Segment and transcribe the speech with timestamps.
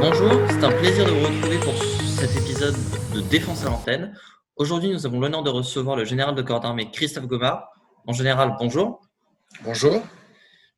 [0.00, 1.74] Bonjour, c'est un plaisir de vous retrouver pour
[2.06, 2.74] cet épisode
[3.14, 4.14] de Défense à l'antenne.
[4.56, 7.70] Aujourd'hui, nous avons l'honneur de recevoir le général de corps d'armée Christophe Gomard.
[8.06, 9.00] Mon général, bonjour.
[9.64, 10.02] Bonjour.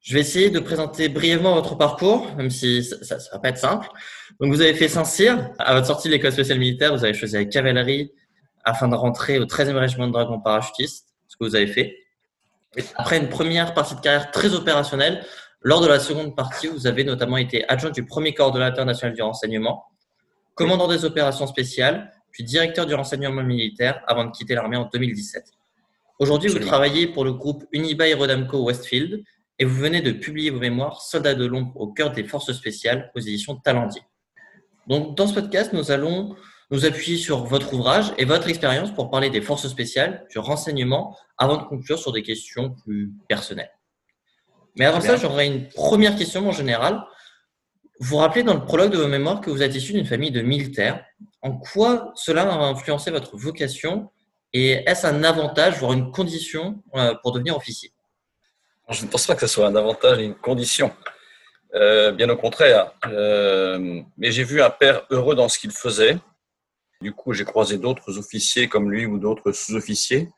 [0.03, 3.59] Je vais essayer de présenter brièvement votre parcours, même si ça ne va pas être
[3.59, 3.89] simple.
[4.41, 5.51] Donc, vous avez fait Saint-Cyr.
[5.59, 8.13] À votre sortie de l'école spéciale militaire, vous avez choisi la cavalerie
[8.65, 11.07] afin de rentrer au 13e régiment de dragons parachutistes,
[11.41, 11.97] que vous avez fait.
[12.95, 15.25] Après une première partie de carrière très opérationnelle,
[15.63, 19.23] lors de la seconde partie, vous avez notamment été adjoint du premier coordonnateur national du
[19.23, 19.85] renseignement,
[20.55, 25.45] commandant des opérations spéciales, puis directeur du renseignement militaire avant de quitter l'armée en 2017.
[26.19, 29.25] Aujourd'hui, vous travaillez pour le groupe Unibail Rodamco Westfield
[29.59, 33.11] et vous venez de publier vos mémoires Soldats de l'ombre au cœur des forces spéciales
[33.15, 34.03] aux éditions Talendier.
[34.87, 36.37] Donc, dans ce podcast, nous allons
[36.71, 41.17] nous appuyer sur votre ouvrage et votre expérience pour parler des forces spéciales, du renseignement,
[41.37, 43.73] avant de conclure sur des questions plus personnelles.
[44.77, 47.03] Mais avant ça, j'aurais une première question en général.
[47.99, 50.43] Vous rappelez dans le prologue de vos mémoires que vous êtes issu d'une famille de
[50.43, 51.05] militaires.
[51.43, 54.11] En quoi cela a influencé votre vocation
[54.53, 57.93] et est-ce un avantage, voire une condition euh, pour devenir officier?
[58.89, 60.93] Je ne pense pas que ce soit un avantage et une condition.
[61.75, 62.93] Euh, bien au contraire.
[63.07, 66.19] Euh, mais j'ai vu un père heureux dans ce qu'il faisait.
[67.01, 70.29] Du coup, j'ai croisé d'autres officiers comme lui ou d'autres sous-officiers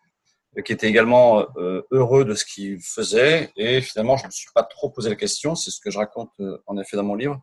[0.65, 1.47] qui étaient également
[1.91, 3.51] heureux de ce qu'il faisait.
[3.57, 5.55] Et finalement, je ne me suis pas trop posé la question.
[5.55, 6.31] C'est ce que je raconte
[6.67, 7.43] en effet dans mon livre.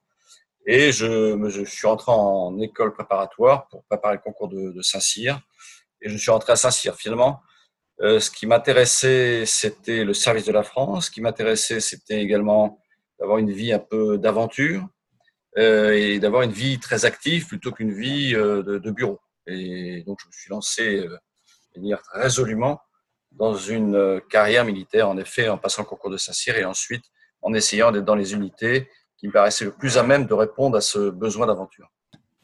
[0.66, 5.42] Et je, je suis rentré en école préparatoire pour préparer le concours de, Saint-Cyr.
[6.02, 6.96] Et je suis rentré à Saint-Cyr.
[6.96, 7.42] Finalement,
[8.02, 11.08] euh, ce qui m'intéressait, c'était le service de la France.
[11.08, 12.80] Ce qui m'intéressait, c'était également
[13.20, 14.86] d'avoir une vie un peu d'aventure euh,
[15.56, 19.20] et d'avoir une vie très active plutôt qu'une vie euh, de, bureau.
[19.48, 21.18] Et donc, je me suis lancé euh,
[21.78, 22.80] dire, résolument
[23.32, 27.04] dans une euh, carrière militaire, en effet, en passant le concours de Saint-Cyr et ensuite
[27.42, 30.78] en essayant d'être dans les unités qui me paraissaient le plus à même de répondre
[30.78, 31.90] à ce besoin d'aventure.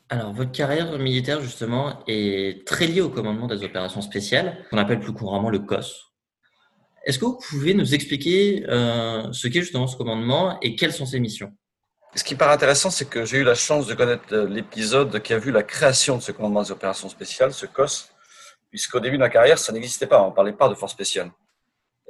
[0.10, 5.00] Alors, votre carrière militaire, justement, est très liée au commandement des opérations spéciales, qu'on appelle
[5.00, 6.12] plus couramment le COS.
[7.06, 11.06] Est-ce que vous pouvez nous expliquer euh, ce qu'est justement ce commandement et quelles sont
[11.06, 11.52] ses missions?
[12.16, 15.34] Ce qui paraît intéressant, c'est que j'ai eu la chance de connaître euh, l'épisode qui
[15.34, 18.10] a vu la création de ce commandement des opérations spéciales, ce COS,
[18.70, 21.32] puisqu'au début de ma carrière, ça n'existait pas, on ne parlait pas de force spéciale.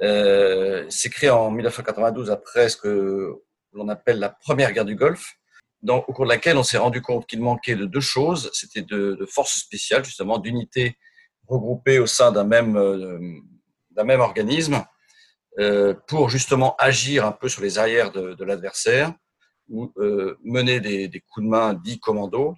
[0.02, 3.34] Euh, c'est créé en 1992 après ce que
[3.72, 5.34] l'on appelle la première guerre du Golfe,
[5.88, 8.50] au cours de laquelle on s'est rendu compte qu'il manquait de deux choses.
[8.52, 10.96] C'était de, forces spéciales, justement, d'unités
[11.48, 14.84] regroupées au sein d'un même, euh, organisme
[15.58, 19.12] euh, pour justement agir un peu sur les arrières de, l'adversaire euh,
[19.68, 22.54] mener des, des, coups de main dits commandos.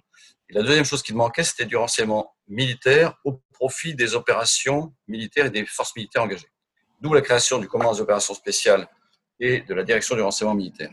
[0.49, 5.47] Et la deuxième chose qui manquait, c'était du renseignement militaire au profit des opérations militaires
[5.47, 6.49] et des forces militaires engagées.
[7.01, 8.87] D'où la création du commandement des opérations spéciales
[9.39, 10.91] et de la direction du renseignement militaire.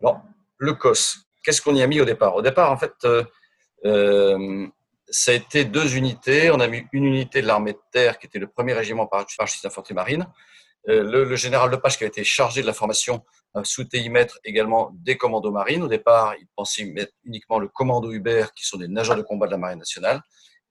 [0.00, 0.22] Alors,
[0.58, 2.34] le COS, qu'est-ce qu'on y a mis au départ?
[2.36, 3.24] Au départ, en fait, euh,
[3.84, 4.66] euh,
[5.08, 6.50] ça a été deux unités.
[6.50, 9.64] On a mis une unité de l'armée de terre, qui était le premier régiment parachutiste
[9.64, 10.26] d'infanterie marine.
[10.88, 13.24] Euh, le, le, général Lepage, qui a été chargé de la formation,
[13.54, 15.82] a souhaité y mettre également des commandos marines.
[15.82, 19.22] Au départ, il pensait y mettre uniquement le commando Hubert, qui sont des nageurs de
[19.22, 20.22] combat de la marine nationale.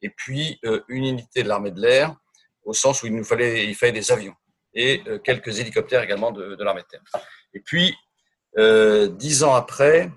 [0.01, 2.15] Et puis, une unité de l'armée de l'air,
[2.63, 4.33] au sens où il nous fallait, des avions
[4.73, 7.01] et quelques hélicoptères également de, l'armée de terre.
[7.53, 7.95] Et puis,
[8.57, 10.11] euh, dix ans après,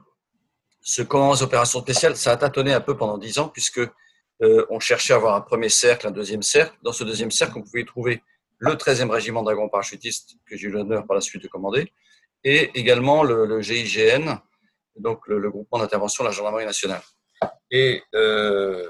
[0.80, 3.80] ce commandement des opérations spéciales, ça a tâtonné un peu pendant dix ans, puisque
[4.42, 6.76] euh, on cherchait à avoir un premier cercle, un deuxième cercle.
[6.82, 8.22] Dans ce deuxième cercle, on pouvait trouver
[8.62, 11.92] le 13e régiment dragons parachutistes, que j'ai eu l'honneur par la suite de commander,
[12.44, 14.38] et également le, GIGN,
[14.96, 17.02] donc le, groupement d'intervention de la gendarmerie nationale.
[17.72, 18.88] Et euh,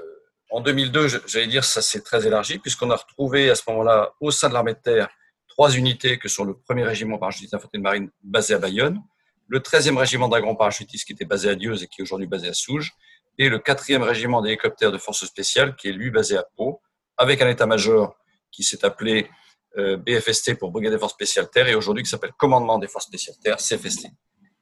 [0.51, 4.29] en 2002, j'allais dire, ça s'est très élargi, puisqu'on a retrouvé à ce moment-là, au
[4.29, 5.09] sein de l'armée de terre,
[5.47, 9.01] trois unités que sont le premier régiment parachutiste d'infanterie de marine basé à Bayonne,
[9.47, 12.47] le 13e régiment dragons parachutistes qui était basé à Dieuze et qui est aujourd'hui basé
[12.47, 12.91] à Souges,
[13.39, 16.79] et le 4e régiment d'hélicoptères de forces spéciales qui est lui basé à Pau,
[17.17, 18.15] avec un état-major
[18.51, 19.27] qui s'est appelé
[19.75, 23.37] BFST pour Brigade des Forces Spéciales Terre et aujourd'hui qui s'appelle Commandement des Forces Spéciales
[23.43, 24.07] Terre, CFST.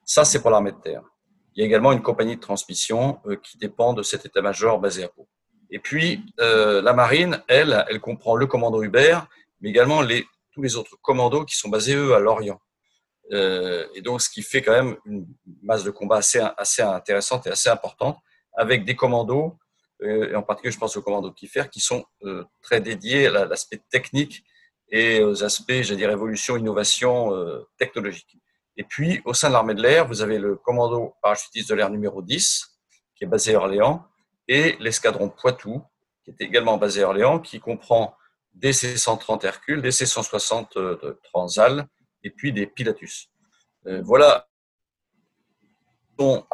[0.04, 1.02] Ça, c'est pour l'armée de terre.
[1.54, 5.04] Il y a également une compagnie de transmission euh, qui dépend de cet état-major basé
[5.04, 5.28] à Pau.
[5.70, 9.26] Et puis, euh, la marine, elle, elle comprend le commando Hubert,
[9.60, 10.02] mais également
[10.52, 12.60] tous les autres commandos qui sont basés, eux, à Lorient.
[13.32, 15.26] Euh, et donc, ce qui fait quand même une
[15.62, 18.18] masse de combat assez, intéressante et assez importante,
[18.54, 19.56] avec des commandos,
[20.02, 23.46] euh, et en particulier, je pense aux commandos Kiffer, qui sont euh, très dédiés à
[23.46, 24.44] l'aspect technique
[24.92, 27.32] et aux aspects, j'allais dire, évolution, innovation
[27.78, 28.36] technologique.
[28.76, 31.90] Et puis, au sein de l'armée de l'air, vous avez le commando parachutiste de l'air
[31.90, 32.78] numéro 10,
[33.16, 34.04] qui est basé à Orléans,
[34.48, 35.82] et l'escadron Poitou,
[36.24, 38.14] qui est également basé à Orléans, qui comprend
[38.58, 41.86] DC-130 Hercule, DC-160 Transal
[42.22, 43.28] et puis des Pilatus.
[44.02, 44.46] voilà
[46.18, 46.46] sont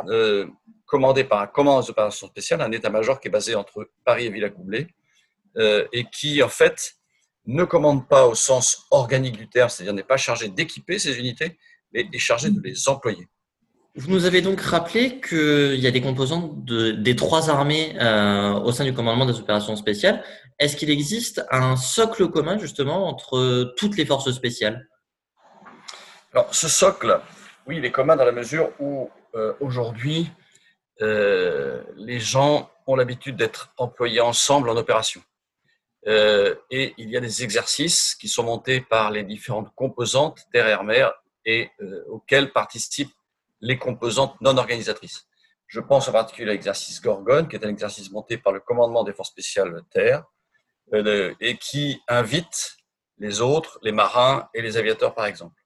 [0.87, 4.31] commandés par un commandant des opérations spéciales, un état-major qui est basé entre Paris et
[4.31, 4.87] Villacoublay,
[5.57, 6.98] et qui en fait
[7.49, 11.59] ne commande pas au sens organique du terme, c'est-à-dire n'est pas chargé d'équiper ces unités,
[11.93, 13.27] mais est chargé de les employer.
[13.97, 18.71] Vous nous avez donc rappelé qu'il y a des composants des trois armées euh, au
[18.71, 20.23] sein du commandement des opérations spéciales.
[20.59, 24.87] Est-ce qu'il existe un socle commun justement entre toutes les forces spéciales?
[26.33, 27.19] Alors ce socle,
[27.67, 30.31] oui, il est commun dans la mesure où euh, aujourd'hui
[31.01, 35.23] euh, les gens ont l'habitude d'être employés ensemble en opération.
[36.09, 41.13] Et il y a des exercices qui sont montés par les différentes composantes terre-air-mer
[41.45, 41.71] et
[42.09, 43.13] auxquels participent
[43.61, 45.27] les composantes non organisatrices.
[45.67, 49.05] Je pense en particulier à l'exercice Gorgone, qui est un exercice monté par le commandement
[49.05, 50.25] des forces spéciales Terre,
[50.95, 52.79] euh, et qui invite
[53.19, 55.61] les autres, les marins et les aviateurs, par exemple.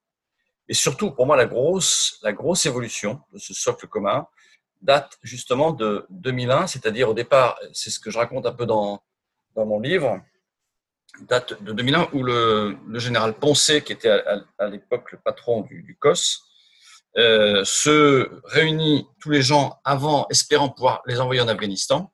[0.69, 4.27] Et surtout, pour moi, la grosse, la grosse évolution de ce socle commun
[4.81, 9.01] date justement de 2001, c'est-à-dire au départ, c'est ce que je raconte un peu dans,
[9.55, 10.21] dans mon livre,
[11.21, 14.11] date de 2001 où le, général Poncet, qui était
[14.59, 16.43] à, l'époque le patron du, COS,
[17.19, 22.13] euh, se réunit tous les gens avant, espérant pouvoir les envoyer en Afghanistan.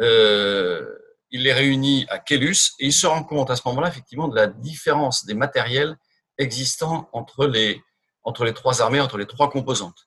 [0.00, 0.86] Euh,
[1.30, 4.36] il les réunit à Kélus et il se rend compte à ce moment-là effectivement de
[4.36, 5.96] la différence des matériels
[6.38, 7.82] existants entre les,
[8.22, 10.06] entre les trois armées, entre les trois composantes.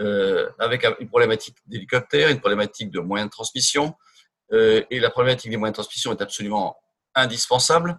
[0.00, 3.94] Euh, avec une problématique d'hélicoptère, une problématique de moyens de transmission.
[4.54, 6.76] Et la problématique des moyens de transmission est absolument
[7.14, 7.98] indispensable.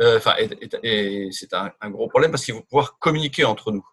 [0.00, 0.34] Euh, enfin,
[0.82, 3.86] et, c'est un, gros problème parce qu'il faut pouvoir communiquer entre nous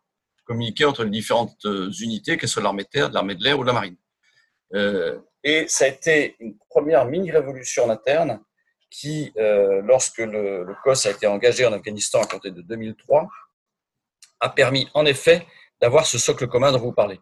[0.43, 3.63] communiquer entre les différentes euh, unités, qu'elles soient l'armée de terre, l'armée de l'air ou
[3.63, 3.95] la marine.
[4.73, 8.41] Euh, et ça a été une première mini-révolution interne
[8.89, 13.29] qui, lorsque le, COS a été engagé en Afghanistan à compter de 2003,
[14.41, 15.47] a permis en effet
[15.79, 17.19] d'avoir ce socle commun dont vous parlez.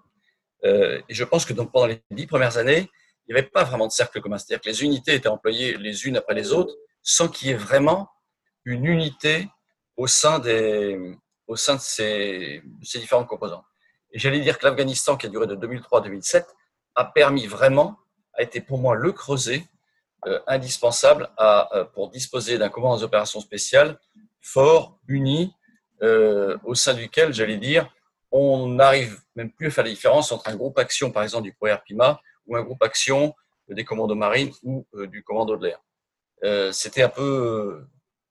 [0.63, 2.89] et je pense que pendant les dix premières années,
[3.27, 4.39] il n'y avait pas vraiment de cercle commun.
[4.39, 6.75] C'est-à-dire que les unités étaient employées les unes après les autres
[7.09, 8.07] sans qu'il y ait vraiment
[8.65, 9.49] une unité
[9.97, 11.17] au sein des,
[11.47, 13.65] au sein de ces, ces différentes composantes.
[14.11, 16.47] Et j'allais dire que l'Afghanistan, qui a duré de 2003 à 2007,
[16.93, 17.97] a permis vraiment,
[18.35, 19.63] a été pour moi le creuset
[20.27, 23.99] euh, indispensable à, euh, pour disposer d'un commandant des opérations spéciales
[24.39, 25.53] fort, uni,
[26.03, 27.91] euh, au sein duquel, j'allais dire,
[28.31, 31.53] on n'arrive même plus à faire la différence entre un groupe action, par exemple, du
[31.53, 33.33] ProAir Pima, ou un groupe action
[33.67, 35.79] des commandos marines ou du commando de l'air.
[36.71, 37.85] C'était un peu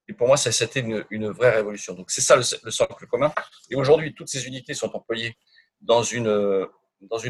[0.08, 1.92] et pour moi, c'était une, vraie révolution.
[1.92, 3.32] Donc c'est ça le, le, socle commun.
[3.70, 5.36] Et aujourd'hui, toutes ces unités sont employées
[5.82, 6.26] dans une,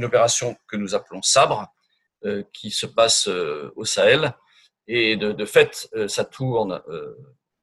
[0.04, 1.66] opération que nous appelons Sabre,
[2.25, 4.32] euh, qui se passe euh, au Sahel.
[4.88, 7.14] Et de, fait, euh, ça tourne euh,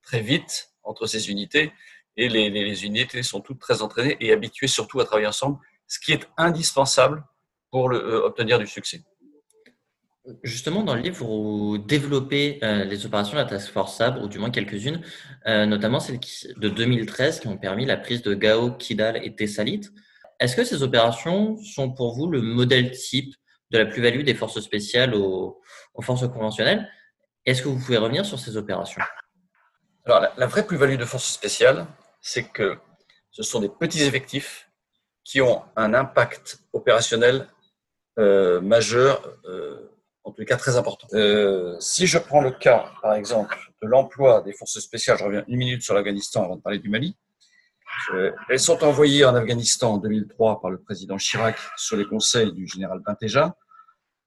[0.03, 1.73] très vite entre ces unités.
[2.17, 5.57] Et les, unités sont toutes très entraînées et habituées surtout à travailler ensemble,
[5.87, 7.25] ce qui est indispensable
[7.71, 9.03] pour euh, obtenir du succès.
[10.41, 14.27] Justement, dans le livre, vous développez euh, les opérations de la Task Force Sabre, ou
[14.27, 15.01] du moins quelques-unes,
[15.45, 16.19] euh, notamment celles
[16.57, 19.81] de 2013 qui ont permis la prise de Gao, Kidal et Tessalit.
[20.39, 23.35] Est-ce que ces opérations sont pour vous le modèle type
[23.69, 25.61] de la plus-value des forces spéciales aux,
[26.01, 26.89] forces conventionnelles?
[27.45, 29.03] Est-ce que vous pouvez revenir sur ces opérations?
[30.05, 31.85] Alors, la, vraie plus-value de forces spéciales,
[32.19, 32.77] c'est que
[33.29, 34.71] ce sont des petits effectifs
[35.23, 37.47] qui ont un impact opérationnel
[38.17, 39.21] euh, majeur
[40.25, 41.07] en tous les cas très important.
[41.13, 45.43] Euh, si je prends le cas, par exemple, de l'emploi des forces spéciales, je reviens
[45.47, 47.15] une minute sur l'Afghanistan avant de parler du Mali.
[48.13, 52.51] Euh, elles sont envoyées en Afghanistan en 2003 par le président Chirac sur les conseils
[52.51, 53.55] du général Bintéja.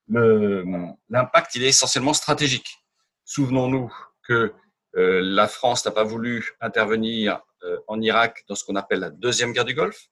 [0.09, 2.79] L'impact, il est essentiellement stratégique.
[3.25, 4.55] Souvenons-nous que
[4.97, 7.43] euh, la France n'a pas voulu intervenir
[7.89, 10.11] en Irak dans ce qu'on appelle la deuxième guerre du Golfe,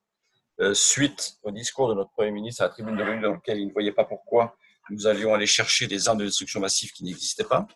[0.73, 3.69] suite au discours de notre Premier ministre à la tribune de l'ONU dans lequel il
[3.69, 4.57] ne voyait pas pourquoi
[4.91, 7.67] nous allions aller chercher des armes de destruction massive qui n'existaient pas.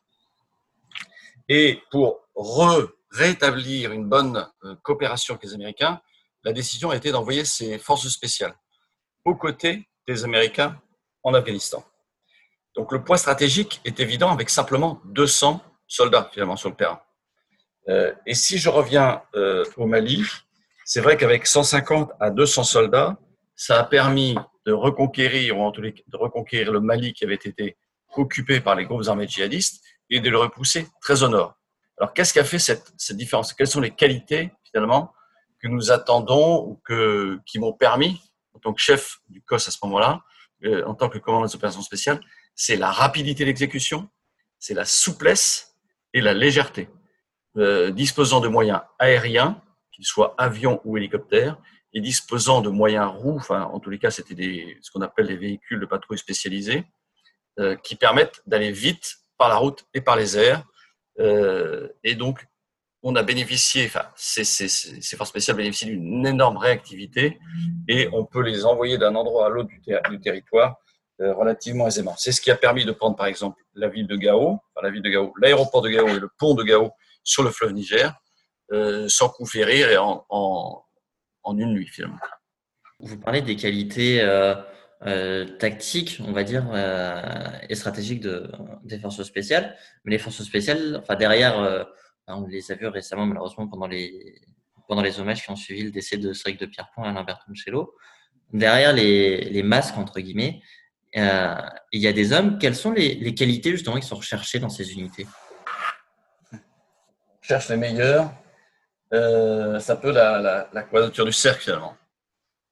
[1.48, 2.20] Et pour
[3.10, 6.00] rétablir une bonne euh, coopération avec les Américains,
[6.44, 8.54] la décision a été d'envoyer ces forces spéciales
[9.24, 10.80] aux côtés des Américains
[11.22, 11.84] en Afghanistan.
[12.76, 17.00] Donc le poids stratégique est évident avec simplement 200 soldats finalement sur le terrain.
[17.88, 20.24] Euh, et si je reviens euh, au Mali,
[20.84, 23.18] c'est vrai qu'avec 150 à 200 soldats,
[23.56, 24.36] ça a permis
[24.66, 27.76] de reconquérir, ou en tous les cas, de reconquérir le Mali qui avait été
[28.16, 31.54] occupé par les groupes armés djihadistes et de le repousser très au nord.
[31.98, 33.52] Alors, qu'est-ce qui a fait cette, différence?
[33.52, 35.12] Quelles sont les qualités, finalement,
[35.60, 38.20] que nous attendons ou que, qui m'ont permis,
[38.54, 40.22] en tant que chef du COS à ce moment-là,
[40.64, 42.20] euh, en tant que commandant des opérations spéciales,
[42.54, 44.08] c'est la rapidité d'exécution,
[44.58, 45.76] c'est la souplesse
[46.12, 46.88] et la légèreté.
[47.92, 49.62] disposant de moyens aériens,
[49.92, 51.58] qu'ils soient avions ou hélicoptères,
[51.92, 55.36] et disposant de moyens roues, enfin, en tous les cas, c'était ce qu'on appelle les
[55.36, 56.84] véhicules de patrouille spécialisés,
[57.82, 60.64] qui permettent d'aller vite par la route et par les airs.
[61.18, 62.46] et donc,
[63.02, 67.38] on a bénéficié, enfin, ces, forces spéciales bénéficient d'une énorme réactivité
[67.88, 69.70] et on peut les envoyer d'un endroit à l'autre
[70.10, 70.76] du, territoire
[71.20, 72.14] euh, relativement aisément.
[72.18, 74.90] C'est ce qui a permis de prendre, par exemple, la ville de Gao, enfin, la
[74.90, 76.90] ville de Gao, l'aéroport de Gao et le pont de Gao
[77.24, 78.14] sur le fleuve Niger,
[78.72, 80.84] euh, sans coup férir et en,
[81.46, 82.18] une nuit, finalement.
[83.00, 86.66] Vous parlez des qualités euh, tactiques, on va dire,
[87.68, 88.50] et stratégiques de,
[88.84, 91.86] des forces spéciales, mais les forces spéciales, enfin, derrière
[92.36, 94.40] on les a vus récemment, malheureusement, pendant les,
[94.88, 97.94] pendant les hommages qui ont suivi le décès de Cédric de Pierrepont et Alain Bertoncello.
[98.52, 100.60] Derrière les, masques, entre guillemets,
[101.16, 101.54] euh,
[101.92, 102.58] il y a des hommes.
[102.58, 105.26] Quelles sont les, qualités, justement, qui sont recherchées dans ces unités?
[106.52, 106.58] On
[107.42, 108.32] cherche les meilleurs.
[109.12, 111.96] Euh, ça peut la, la, quadrature du cercle, finalement.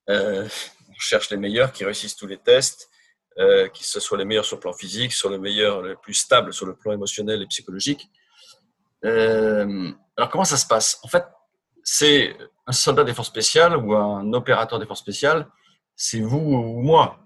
[0.09, 0.47] Euh,
[0.89, 2.89] on cherche les meilleurs qui réussissent tous les tests,
[3.73, 6.53] qui ce soit les meilleurs sur le plan physique, sur le meilleur, le plus stable
[6.53, 8.11] sur le plan émotionnel et psychologique.
[9.05, 10.99] Euh, alors, comment ça se passe?
[11.03, 11.25] En fait,
[11.85, 15.47] c'est un soldat des forces spéciales ou un opérateur des forces spéciales,
[15.97, 17.19] c'est vous ou moi.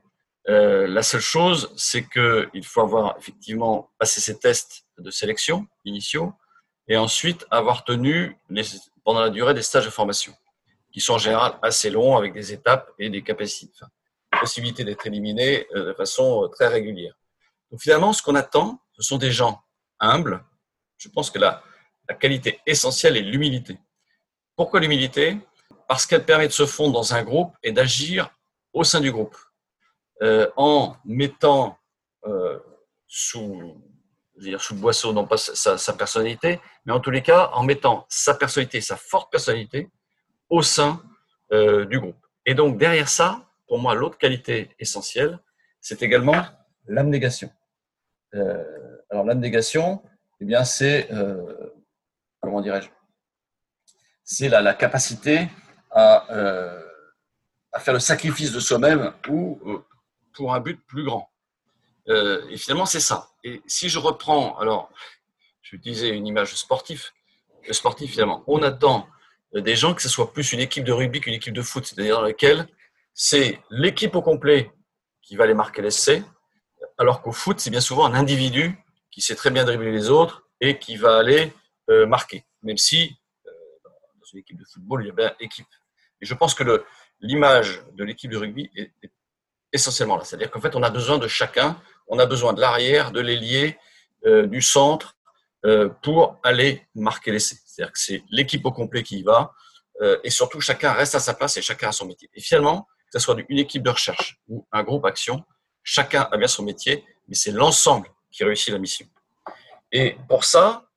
[0.49, 6.33] Euh, la seule chose, c'est qu'il faut avoir effectivement passé ces tests de sélection initiaux
[6.89, 8.37] et ensuite avoir tenu
[9.05, 10.35] pendant la durée des stages de formation,
[10.93, 13.91] qui sont en général assez longs avec des étapes et des capacités, enfin,
[14.41, 17.15] possibilités d'être éliminé euh, de façon très régulière.
[17.71, 19.63] Donc finalement, ce qu'on attend, ce sont des gens
[19.99, 20.45] humbles,
[20.97, 21.63] je pense que la,
[22.09, 23.79] la qualité essentielle est l'humilité.
[24.57, 25.39] Pourquoi l'humilité?
[25.89, 28.31] Parce qu'elle permet de se fondre dans un groupe et d'agir
[28.73, 29.37] au sein du groupe.
[30.23, 31.77] Euh, en mettant
[32.27, 32.61] euh,
[33.09, 33.83] sous,
[34.59, 38.81] sous boisseau, non pas sa, personnalité, mais en tous les cas, en mettant sa personnalité,
[38.81, 39.91] sa forte personnalité,
[40.49, 41.03] au sein
[41.53, 42.17] euh, du groupe.
[42.47, 45.39] Et donc, derrière ça, pour moi, l'autre qualité essentielle,
[45.81, 46.45] c'est également
[46.87, 47.51] l'abnégation.
[49.11, 50.03] alors, l'abnégation,
[50.43, 51.73] eh bien, c'est, euh,
[52.41, 52.89] comment dirais-je,
[54.25, 55.49] c'est la, capacité
[55.97, 56.83] euh,
[57.73, 59.85] à, faire le sacrifice de soi-même ou euh,
[60.33, 61.32] pour un but plus grand.
[62.09, 63.31] Et finalement, c'est ça.
[63.45, 64.91] Et si je reprends, alors,
[65.63, 67.11] je disais une image sportive,
[67.67, 69.09] le sportif, finalement, on attend
[69.55, 72.17] des gens que ce soit plus une équipe de rugby qu'une équipe de foot, c'est-à-dire
[72.17, 72.67] dans laquelle
[73.15, 74.73] c'est l'équipe au complet
[75.21, 76.25] qui va aller marquer l'essai,
[76.99, 78.77] alors qu'au foot, c'est bien souvent un individu
[79.11, 81.53] qui sait très bien dribbler les autres et qui va aller
[81.91, 83.17] euh, marquer, même si
[83.47, 83.51] euh,
[83.85, 85.67] dans une équipe de football, il y a bien équipe.
[86.21, 86.85] Et je pense que
[87.21, 88.93] l'image de l'équipe de rugby est,
[89.73, 90.25] essentiellement là.
[90.25, 93.79] C'est-à-dire qu'en fait, on a besoin de chacun, on a besoin de l'arrière, de l'ailier,
[94.27, 95.17] euh, du centre,
[96.03, 97.57] pour aller marquer l'essai.
[97.65, 99.53] C'est-à-dire que c'est l'équipe au complet qui y va,
[100.25, 102.29] et surtout chacun reste à sa place et chacun a son métier.
[102.35, 105.45] Et finalement, que ce soit une équipe de recherche ou un groupe action,
[105.85, 109.07] chacun a bien son métier, mais c'est l'ensemble qui réussit la mission.
[109.93, 110.89] Et pour ça,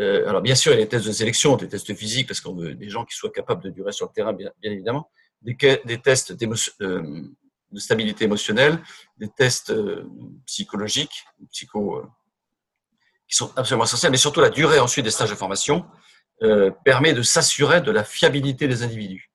[0.00, 2.40] euh, alors bien sûr, il y a des tests de sélection, des tests physiques, parce
[2.40, 5.10] qu'on veut des gens qui soient capables de durer sur le terrain, bien, évidemment,
[5.42, 5.56] des,
[6.02, 6.34] tests
[6.80, 7.22] euh,
[7.70, 8.82] de stabilité émotionnelle,
[9.18, 10.06] des tests euh,
[10.46, 12.02] psychologiques, psycho,
[13.28, 15.86] qui sont absolument essentiels, mais surtout la durée ensuite des stages de formation
[16.84, 19.32] permet de s'assurer de la fiabilité des individus.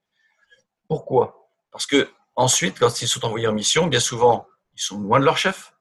[0.87, 1.49] Pourquoi?
[1.69, 5.25] Parce que ensuite, quand ils sont envoyés en mission, bien souvent, ils sont loin de
[5.25, 5.73] leur chef,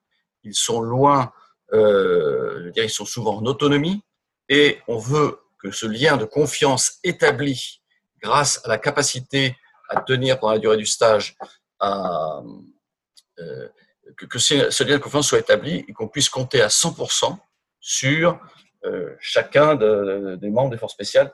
[0.43, 1.33] ils sont loin
[1.73, 4.03] euh, je veux dire, ils sont souvent en autonomie
[4.49, 7.81] et on veut que ce lien de confiance établi
[8.21, 9.57] grâce à la capacité
[9.89, 11.37] à tenir pendant la durée du stage,
[11.83, 13.69] euh,
[14.17, 17.37] que, ce, lien de confiance soit établi et qu'on puisse compter à 100%
[17.81, 18.39] sur
[18.85, 21.33] euh, chacun des membres des forces spéciales.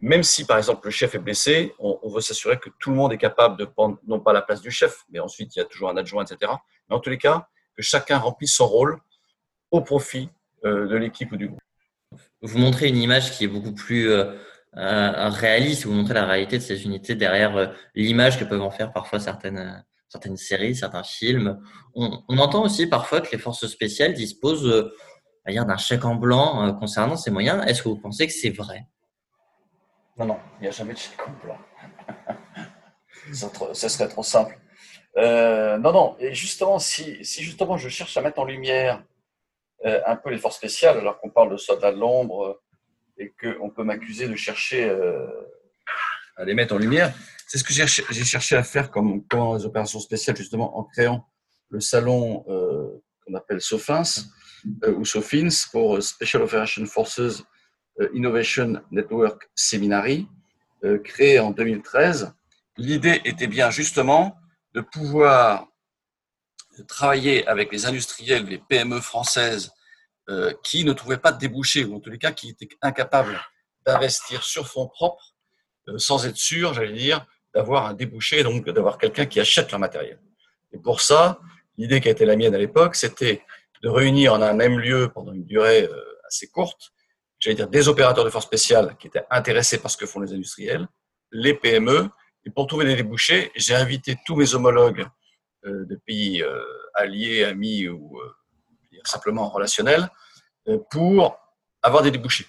[0.00, 3.12] Même si, par exemple, le chef est blessé, on, veut s'assurer que tout le monde
[3.12, 5.64] est capable de prendre, non pas la place du chef, mais ensuite il y a
[5.64, 6.52] toujours un adjoint, etc.
[6.88, 9.00] Mais en tous les cas, que chacun remplisse son rôle
[9.72, 10.30] au profit
[10.64, 11.60] euh, de l'équipe ou du groupe.
[12.42, 14.08] Vous montrez une image qui est beaucoup plus
[14.74, 19.20] réaliste, vous montrez la réalité de ces unités derrière l'image que peuvent en faire parfois
[19.20, 21.60] certaines, certaines séries, certains films.
[21.94, 24.92] On, entend aussi parfois que les forces spéciales disposent
[25.46, 27.64] d'un chèque en blanc concernant ces moyens.
[27.66, 28.86] Est-ce que vous pensez que c'est vrai?
[30.16, 31.58] Non, non, il n'y a jamais de chèque en blanc.
[33.74, 34.58] ça, serait trop simple.
[35.16, 39.02] non, non, et justement, si, si justement je cherche à mettre en lumière
[39.86, 42.60] euh, un peu les forces spéciales, alors qu'on parle de soldats de l'ombre euh,
[43.18, 45.26] et qu'on peut m'accuser de chercher euh,
[46.36, 47.12] à les mettre en lumière.
[47.46, 51.26] C'est ce que j'ai cherché à faire comme pendant les opérations spéciales, justement, en créant
[51.70, 52.44] le salon
[53.24, 54.28] qu'on appelle SOFINS
[54.86, 57.42] ou SOFINS pour Special Operations Forces
[58.12, 60.28] Innovation Network Seminary,
[61.04, 62.34] créé en 2013.
[62.76, 64.36] L'idée était bien justement
[64.74, 65.68] de pouvoir
[66.86, 69.72] travailler avec les industriels, les PME françaises
[70.62, 73.40] qui ne trouvaient pas de débouchés, ou en tous les cas qui étaient incapables
[73.86, 75.34] d'investir sur fonds propres
[75.96, 80.20] sans être sûr, j'allais dire, d'avoir un débouché, donc d'avoir quelqu'un qui achète leur matériel.
[80.72, 81.40] Et pour ça,
[81.78, 83.42] l'idée qui a été la mienne à l'époque, c'était
[83.82, 86.92] de réunir en un même lieu pendant une durée euh, assez courte,
[87.38, 90.32] j'allais dire des opérateurs de force spéciale qui étaient intéressés par ce que font les
[90.32, 90.86] industriels,
[91.30, 92.08] les PME,
[92.44, 95.06] et pour trouver des débouchés, j'ai invité tous mes homologues
[95.64, 96.60] euh, de pays euh,
[96.94, 98.20] alliés, amis ou
[99.04, 100.08] simplement relationnels
[100.90, 101.38] pour
[101.82, 102.46] avoir des débouchés.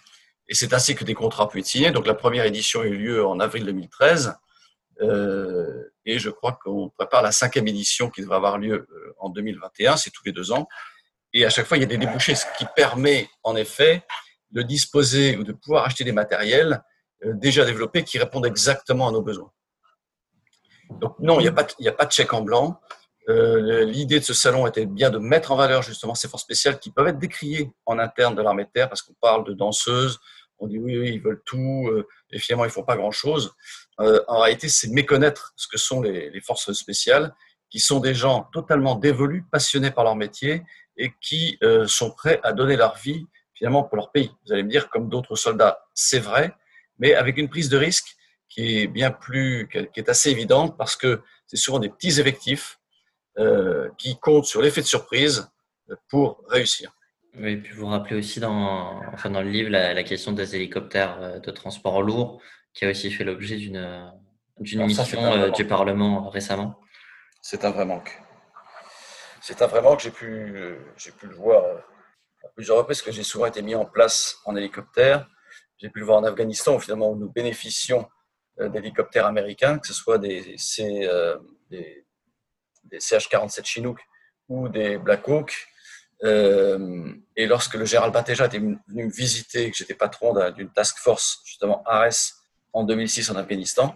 [0.48, 1.92] Et c'est ainsi que des contrats pu être signés.
[1.92, 4.36] Donc la première édition a eu lieu en avril 2013
[5.02, 9.30] euh, et je crois qu'on prépare la cinquième édition qui devrait avoir lieu euh, en
[9.30, 10.68] 2021, c'est tous les deux ans.
[11.34, 14.04] Et à chaque fois, il y a des débouchés, ce qui permet en effet
[14.52, 16.84] de disposer ou de pouvoir acheter des matériels
[17.24, 19.52] euh, déjà développés qui répondent exactement à nos besoins.
[20.90, 22.82] Donc non, il n'y a, a pas de chèque en blanc.
[23.28, 26.90] L'idée de ce salon était bien de mettre en valeur justement ces forces spéciales qui
[26.90, 30.20] peuvent être décriées en interne de l'armée de terre parce qu'on parle de danseuses,
[30.58, 31.92] on dit oui, oui, ils veulent tout,
[32.32, 33.54] et finalement ils font pas grand-chose.
[34.00, 37.34] Euh, en réalité, c'est méconnaître ce que sont les, forces spéciales,
[37.70, 40.64] qui sont des gens totalement dévolus, passionnés par leur métier
[40.98, 44.32] et qui euh, sont prêts à donner leur vie finalement pour leur pays.
[44.46, 46.54] Vous allez me dire, comme d'autres soldats, c'est vrai,
[46.98, 48.16] mais avec une prise de risque
[48.48, 52.79] qui est bien plus, qui est assez évidente parce que c'est souvent des petits effectifs
[52.79, 52.79] euh,
[53.98, 55.50] qui comptent sur l'effet de surprise
[56.10, 56.92] pour réussir.
[57.36, 61.52] Oui, puis vous rappelez aussi dans, enfin dans le livre la question des hélicoptères de
[61.52, 62.42] transport lourd
[62.74, 64.12] qui a aussi fait l'objet d'une
[64.60, 66.80] d'une mission euh, du Parlement récemment.
[67.42, 68.22] C'est un vrai manque.
[69.42, 70.02] C'est un vrai manque.
[70.02, 71.64] J'ai pu, j'ai pu le voir
[72.44, 75.28] à plusieurs reprises, que j'ai souvent été mis en place en hélicoptère.
[75.78, 78.10] J'ai pu le voir en Afghanistan, où finalement nous bénéficions
[78.60, 81.38] euh, d'hélicoptères américains, que ce soit des, euh,
[81.70, 82.06] des,
[82.90, 84.00] des CH-47 Chinook
[84.48, 85.68] ou des Black Hawk.
[86.24, 91.42] et lorsque le général Bateja était venu me visiter, que j'étais patron d'une task force,
[91.46, 92.34] justement ARES,
[92.74, 93.96] en 2006 en Afghanistan,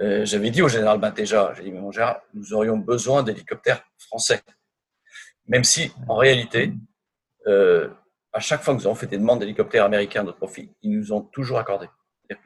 [0.00, 3.82] euh, j'avais dit au général Bateja, j'ai dit, mais mon général, nous aurions besoin d'hélicoptères
[3.98, 4.42] français.
[5.46, 6.72] Même si, en réalité,
[7.46, 7.88] euh,
[8.32, 10.96] à chaque fois que nous avons fait des demandes d'hélicoptères américains à notre profit, ils
[10.96, 11.88] nous ont toujours accordé.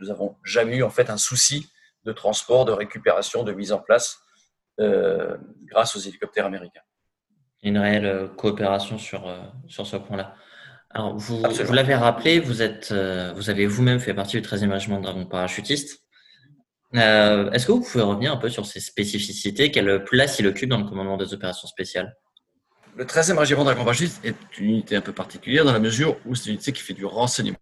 [0.01, 1.71] nous n'avons jamais eu en fait un souci
[2.05, 4.21] de transport, de récupération, de mise en place euh,
[5.64, 6.83] grâce aux hélicoptères américains.
[7.62, 9.33] Une réelle coopération sur,
[9.68, 10.35] sur ce point-là.
[10.95, 14.71] Alors, vous, vous l'avez rappelé, vous, êtes, euh, vous avez vous-même fait partie du 13e
[14.71, 16.03] régiment de dragons parachutistes.
[16.95, 19.71] Euh, est-ce que vous pouvez revenir un peu sur ses spécificités?
[19.71, 22.14] Quelle place il occupe dans le commandement des opérations spéciales?
[22.95, 26.18] Le 13e régiment de dragons parachutistes est une unité un peu particulière dans la mesure
[26.27, 27.57] où c'est une unité qui fait du renseignement.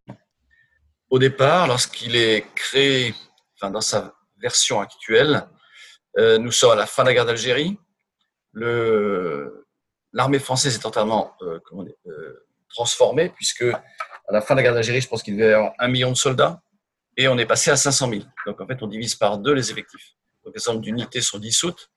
[1.08, 3.14] Au départ, lorsqu'il est créé,
[3.54, 5.59] enfin, dans sa version actuelle, euh,
[6.16, 7.78] nous sommes à la fin de la guerre d'Algérie.
[10.12, 11.94] L'armée française est entièrement comment dire,
[12.68, 15.72] transformé, puisque à la fin de la guerre d'Algérie, je pense qu'il devait y avoir
[15.78, 16.62] un million de soldats,
[17.16, 18.22] et on est passé à 500 000.
[18.46, 20.14] Donc en fait, on divise par deux les effectifs.
[20.44, 21.90] Donc les centres d'unités sont dissoutes,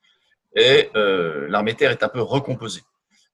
[0.55, 2.81] et euh, l'armée terre est un peu recomposée.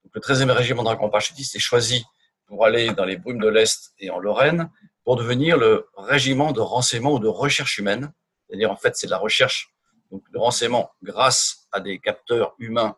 [0.03, 2.03] Donc, le 13e régiment de parachutiste est choisi
[2.47, 4.69] pour aller dans les brumes de l'Est et en Lorraine,
[5.03, 8.11] pour devenir le régiment de renseignement ou de recherche humaine.
[8.47, 9.73] C'est-à-dire, en fait, c'est de la recherche
[10.11, 12.95] donc, de renseignement grâce à des capteurs humains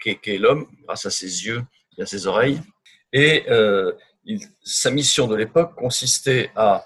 [0.00, 1.62] qu'est l'homme, grâce à ses yeux
[1.98, 2.60] et à ses oreilles,
[3.12, 3.92] et euh,
[4.62, 6.84] sa mission de l'époque consistait à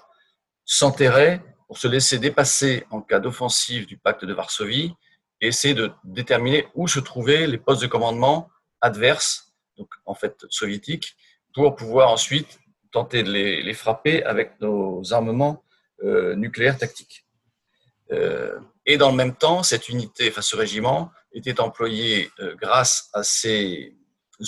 [0.65, 4.93] s'enterrer pour se laisser dépasser en cas d'offensive du pacte de Varsovie
[5.41, 8.49] et essayer de déterminer où se trouvaient les postes de commandement
[8.81, 11.15] adverses, donc en fait soviétiques,
[11.53, 12.59] pour pouvoir ensuite
[12.91, 15.63] tenter de les, frapper avec nos armements
[16.03, 17.25] euh, nucléaires tactiques.
[18.11, 18.59] Euh,
[18.89, 23.95] et dans le même temps, cette unité, enfin ce régiment, était employé grâce à ces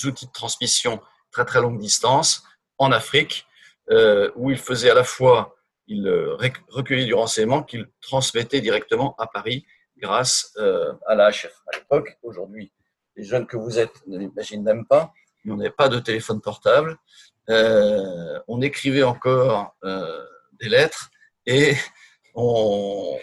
[0.03, 0.99] outils de transmission
[1.31, 2.43] très très longue distance
[2.77, 3.45] en Afrique,
[3.91, 5.55] euh, où il faisait à la fois,
[5.87, 6.35] il euh,
[6.69, 9.65] recueillait du renseignement qu'il transmettait directement à Paris
[9.97, 11.53] grâce euh, à la HF.
[11.71, 12.71] À l'époque, aujourd'hui,
[13.15, 15.13] les jeunes que vous êtes ne l'imaginent même pas,
[15.47, 16.97] on n'avait pas de téléphone portable,
[17.47, 19.75] on écrivait encore
[20.53, 21.09] des lettres
[21.45, 21.75] et
[22.35, 23.17] on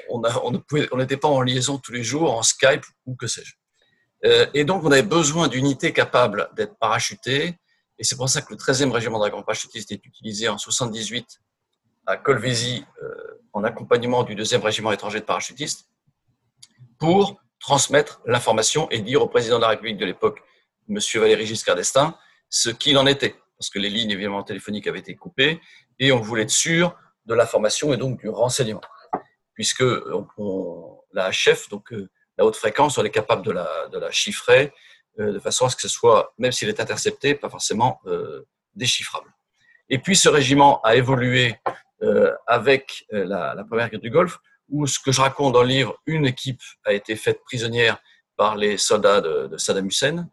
[0.96, 3.54] n'était pas en liaison tous les jours, en Skype ou que sais-je.
[4.54, 7.58] et donc, on avait besoin d'unités capables d'être parachutées,
[7.98, 11.40] et c'est pour ça que le 13e régiment dragons parachutistes est utilisé en 78
[12.06, 15.88] à Colvézi euh, en accompagnement du 2e régiment étranger de parachutistes
[16.98, 20.40] pour transmettre l'information et dire au président de la République de l'époque,
[20.88, 20.98] M.
[21.16, 22.16] Valéry Giscard d'Estaing,
[22.48, 23.34] ce qu'il en était.
[23.58, 25.60] Parce que les lignes évidemment téléphoniques avaient été coupées
[25.98, 28.80] et on voulait être sûr de l'information et donc du renseignement,
[29.58, 29.82] puisque
[31.12, 31.92] la HF, donc
[32.36, 34.72] la haute fréquence, on est capable de la, de la chiffrer
[35.18, 38.00] de façon à ce que ce soit, même s'il est intercepté, pas forcément
[38.76, 39.34] déchiffrable.
[39.88, 41.56] Et puis ce régiment a évolué
[42.46, 46.24] avec la, première guerre du Golfe, où ce que je raconte dans le livre, une
[46.24, 47.98] équipe a été faite prisonnière
[48.36, 50.28] par les soldats de, Saddam Hussein.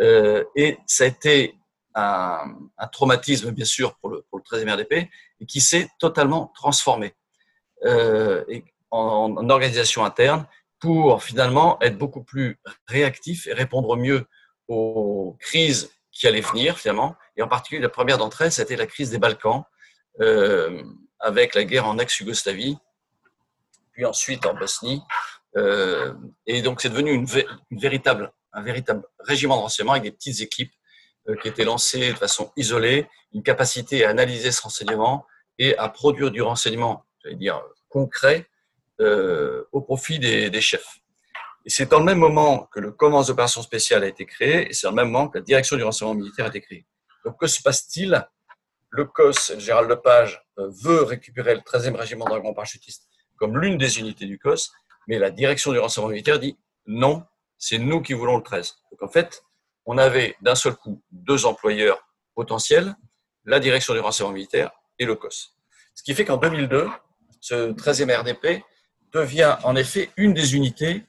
[0.00, 1.54] Euh, et ça a été
[1.94, 2.44] un,
[2.92, 5.08] traumatisme, bien sûr, pour le, pour le 13e RDP,
[5.40, 7.14] et qui s'est totalement transformé
[7.84, 8.44] euh,
[8.90, 10.46] en, organisation interne
[10.80, 14.26] pour finalement être beaucoup plus réactif et répondre mieux
[14.68, 17.16] aux crises qui allaient venir, finalement.
[17.36, 19.64] Et en particulier, la première d'entre elles, c'était la crise des Balkans,
[20.20, 20.82] euh,
[21.20, 22.78] avec la guerre en ex-Yougoslavie,
[23.92, 25.02] puis ensuite en Bosnie.
[25.56, 26.14] Euh,
[26.46, 27.26] et donc, c'est devenu une,
[27.70, 30.72] véritable, un véritable régiment de renseignement avec des petites équipes
[31.42, 35.26] qui étaient lancées de façon isolée, une capacité à analyser ce renseignement
[35.58, 38.48] et à produire du renseignement, j'allais dire, concret
[39.00, 40.98] euh, au profit des, chefs.
[41.64, 44.72] Et c'est dans le même moment que le commandement d'opération spéciale a été créé, et
[44.72, 46.86] c'est dans le même moment que la direction du renseignement militaire a été créée.
[47.24, 48.26] Donc, que se passe-t-il?
[48.90, 54.24] Le COS, général Lepage, veut récupérer le 13e régiment dragons parachutistes comme l'une des unités
[54.24, 54.72] du COS,
[55.08, 57.24] mais la direction du renseignement militaire dit non,
[57.58, 58.78] c'est nous qui voulons le 13.
[58.90, 59.44] Donc en fait,
[59.84, 62.94] on avait d'un seul coup deux employeurs potentiels,
[63.44, 65.56] la direction du renseignement militaire et le COS.
[65.94, 66.88] Ce qui fait qu'en 2002,
[67.46, 68.64] ce 13e RDP
[69.12, 71.04] devient en effet une des unités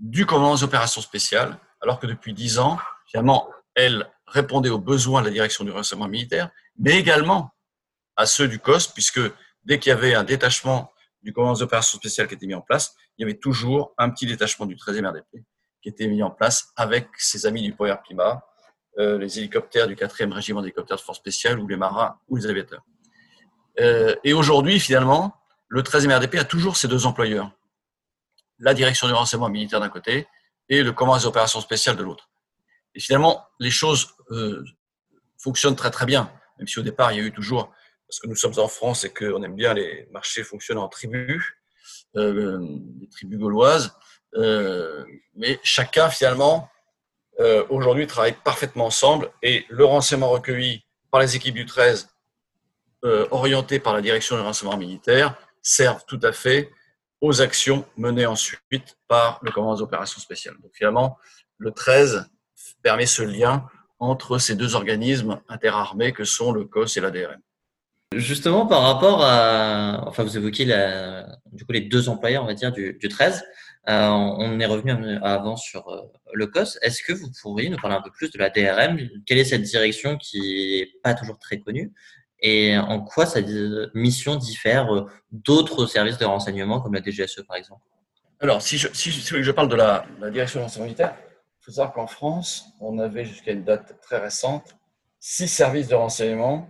[0.00, 5.20] du commandement des opérations spéciales, alors que depuis dix ans, finalement, elle répondait aux besoins
[5.20, 7.52] de la direction du renseignement militaire, mais également
[8.16, 9.20] à ceux du COS, puisque
[9.64, 10.90] dès qu'il y avait un détachement
[11.22, 14.26] du commandement d'opérations spéciales qui était mis en place, il y avait toujours un petit
[14.26, 15.44] détachement du 13e RDP
[15.80, 18.44] qui était mis en place avec ses amis du Power Climat,
[18.98, 22.46] euh, les hélicoptères du 4e régiment d'hélicoptères de force spéciale ou les marins ou les
[22.46, 22.82] aviateurs.
[23.78, 25.38] Euh, et aujourd'hui, finalement,
[25.68, 27.50] le 13e RDP a toujours ces deux employeurs.
[28.58, 30.26] La direction du renseignement militaire d'un côté
[30.68, 32.30] et le commandement des opérations spéciales de l'autre.
[32.94, 34.64] Et finalement, les choses euh,
[35.38, 37.72] fonctionnent très très bien, même si au départ, il y a eu toujours
[38.08, 41.44] parce que nous sommes en France et qu'on aime bien les marchés fonctionnant en tribus,
[42.16, 42.58] euh,
[43.00, 43.94] les tribus gauloises.
[44.34, 45.04] Euh,
[45.34, 46.70] mais chacun, finalement,
[47.40, 52.08] euh, aujourd'hui travaille parfaitement ensemble et le renseignement recueilli par les équipes du 13,
[53.04, 55.36] euh, orienté par la direction du renseignement militaire,
[55.68, 56.70] servent tout à fait
[57.20, 60.54] aux actions menées ensuite par le commandement des opérations spéciales.
[60.62, 61.18] Donc finalement,
[61.58, 62.30] le 13
[62.82, 63.66] permet ce lien
[63.98, 67.40] entre ces deux organismes interarmés que sont le COS et la DRM.
[68.14, 70.64] Justement, par rapport à, enfin, vous évoquez
[71.52, 73.44] du coup les deux employeurs, on va dire, du, du 13.
[73.88, 76.02] Euh, on est revenu avant sur euh,
[76.32, 76.78] le COS.
[76.82, 79.62] Est-ce que vous pourriez nous parler un peu plus de la DRM Quelle est cette
[79.62, 81.92] direction qui est pas toujours très connue?
[82.40, 83.40] Et en quoi sa
[83.94, 87.82] mission diffère euh, d'autres services de renseignement comme la DGSE par exemple?
[88.40, 91.16] Alors, si je, si, je parle de la, la direction de renseignement militaire,
[91.60, 94.76] il faut savoir qu'en France, on avait jusqu'à une date très récente
[95.20, 96.68] six services de renseignement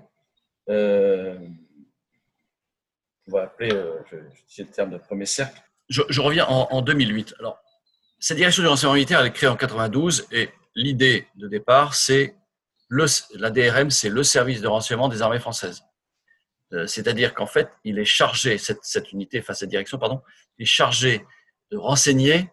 [0.69, 1.39] euh,
[3.27, 5.61] on va appeler, euh, je, le terme de premier cercle.
[5.89, 7.35] Je, reviens en, 2008.
[7.39, 7.59] Alors,
[8.19, 12.35] cette direction du renseignement militaire, elle est créée en 92 et l'idée de départ, c'est
[12.91, 15.83] la DRM, c'est le service de renseignement des armées françaises.
[16.73, 20.23] Euh, c'est-à-dire qu'en fait, il est chargé, cette, unité, enfin cette direction, pardon,
[20.59, 21.25] est chargé
[21.71, 22.51] de renseigner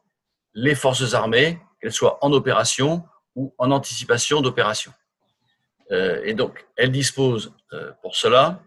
[0.53, 3.03] les forces armées, qu'elles soient en opération
[3.35, 4.93] ou en anticipation d'opération.
[5.91, 8.63] Euh, et donc, elle dispose euh, pour cela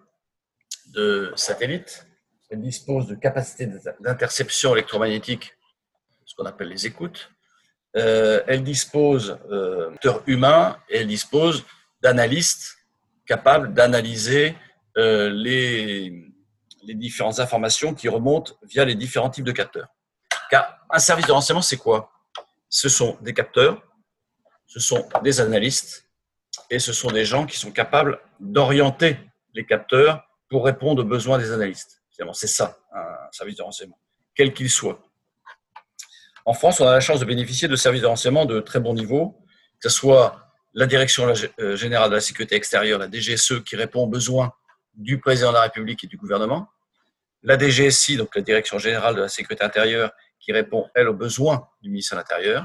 [0.92, 2.06] de satellites,
[2.50, 3.68] elle dispose de capacités
[4.00, 5.54] d'interception électromagnétique,
[6.24, 7.30] ce qu'on appelle les écoutes,
[7.98, 11.64] euh, elle dispose d'acteurs humains et elle dispose
[12.02, 12.76] d'analystes
[13.26, 14.54] capables d'analyser
[14.96, 16.28] les,
[16.82, 19.88] les différentes informations qui remontent via les différents types de capteurs.
[20.50, 22.10] Car un service de renseignement, c'est quoi?
[22.68, 23.82] Ce sont des capteurs,
[24.66, 26.06] ce sont des analystes,
[26.70, 29.18] et ce sont des gens qui sont capables d'orienter
[29.54, 32.02] les capteurs pour répondre aux besoins des analystes.
[32.32, 33.98] C'est ça, un service de renseignement,
[34.34, 35.00] quel qu'il soit.
[36.48, 38.94] En France, on a la chance de bénéficier de services de renseignement de très bon
[38.94, 39.36] niveau,
[39.82, 41.30] que ce soit la Direction
[41.60, 44.54] euh, générale de la sécurité extérieure, la DGSE, qui répond aux besoins
[44.94, 46.70] du président de la République et du gouvernement,
[47.42, 51.68] la DGSI, donc la Direction générale de la sécurité intérieure, qui répond, elle, aux besoins
[51.82, 52.64] du ministère de l'Intérieur.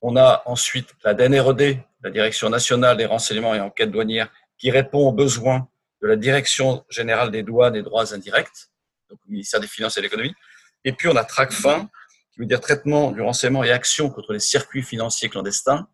[0.00, 5.06] On a ensuite la DNRD, la Direction nationale des renseignements et enquêtes douanières, qui répond
[5.06, 5.68] aux besoins
[6.00, 8.70] de la Direction générale des douanes et droits indirects,
[9.10, 10.34] donc ministère des Finances et de l'Économie.
[10.82, 11.90] Et puis on a TRACFIN,
[12.32, 15.88] qui veut dire traitement du renseignement et action contre les circuits financiers clandestins,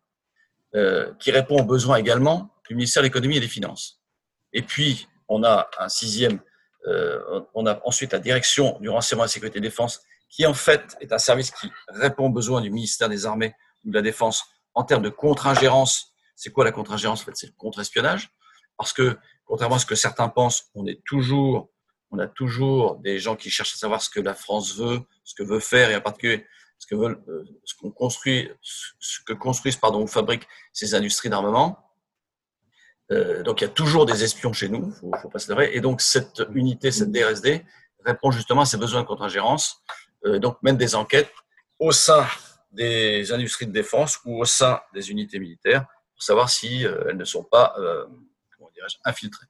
[0.75, 4.01] euh, qui répond aux besoins également du ministère de l'Économie et des Finances.
[4.53, 6.39] Et puis on a un sixième
[7.53, 11.11] on a ensuite la direction du renseignement et la sécurité défense, qui en fait est
[11.11, 13.53] un service qui répond aux besoins du ministère des Armées
[13.85, 16.13] ou de la Défense en termes de contre-ingérence.
[16.35, 17.21] C'est quoi la contre-ingérence?
[17.21, 18.29] En fait, c'est le contre-espionnage.
[18.77, 21.69] Parce que, contrairement à ce que certains pensent, on est toujours,
[22.11, 25.35] on a toujours des gens qui cherchent à savoir ce que la France veut, ce
[25.35, 26.45] que veut faire, et en particulier
[26.79, 31.29] ce que veulent, euh, ce qu'on construit, ce que construisent, pardon, ou fabriquent ces industries
[31.29, 31.77] d'armement.
[33.11, 35.71] Euh, donc il y a toujours des espions chez nous, faut, faut pas se leurrer.
[35.73, 37.65] Et donc cette unité, cette DRSD,
[38.05, 39.81] répond justement à ces besoins de contre-ingérence.
[40.25, 41.31] Euh, donc mène des enquêtes
[41.79, 42.25] au sein
[42.71, 47.23] des industries de défense ou au sein des unités militaires pour savoir si elles ne
[47.23, 48.05] sont pas euh,
[49.05, 49.47] infiltrées.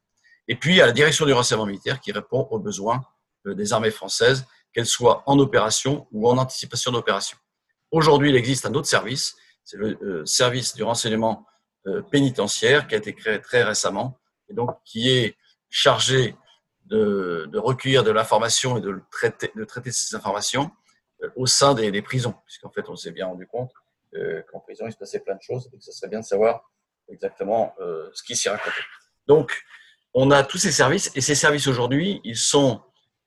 [0.49, 3.05] Et puis, à la direction du renseignement militaire qui répond aux besoins
[3.47, 7.37] euh, des armées françaises, qu'elles soient en opération ou en anticipation d'opération.
[7.91, 11.45] Aujourd'hui, il existe un autre service, c'est le service du renseignement
[12.11, 15.37] pénitentiaire qui a été créé très récemment et donc qui est
[15.69, 16.35] chargé
[16.85, 20.69] de, recueillir de l'information et de, traiter, de traiter ces informations
[21.35, 23.71] au sein des, des prisons, puisqu'en fait, on s'est bien rendu compte
[24.15, 26.25] euh, qu'en prison, il se passait plein de choses et que ce serait bien de
[26.25, 26.71] savoir
[27.09, 28.81] exactement euh, ce qui s'y racontait.
[29.27, 29.63] Donc,
[30.13, 32.81] on a tous ces services et ces services aujourd'hui, ils sont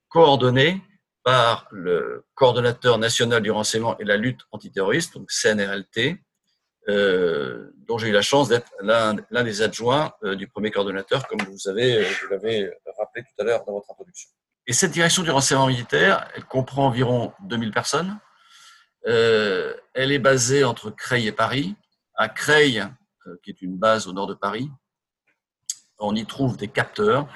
[0.08, 0.82] coordonnés
[1.24, 6.18] par le coordonnateur national du renseignement et la lutte antiterroriste, donc CNRLT,
[6.88, 9.14] euh, dont j'ai eu la chance d'être l'un
[9.44, 13.72] des adjoints euh, du premier coordonnateur, comme vous avez, l'avez rappelé tout à l'heure dans
[13.72, 14.30] votre introduction.
[14.66, 18.18] Et cette direction du renseignement militaire, elle comprend environ 2000 personnes.
[19.06, 21.74] Euh, elle est basée entre Creil et Paris.
[22.14, 22.86] À Creil,
[23.26, 24.70] euh, qui est une base au nord de Paris,
[26.02, 27.28] on y trouve des capteurs.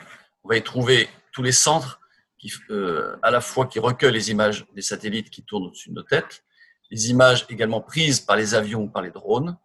[0.44, 2.00] On va y trouver tous les centres
[2.38, 5.94] qui, euh, à la fois qui recueillent les images des satellites qui tournent au-dessus de
[5.94, 6.44] nos têtes,
[6.90, 9.57] les images également prises par les avions ou par les drones,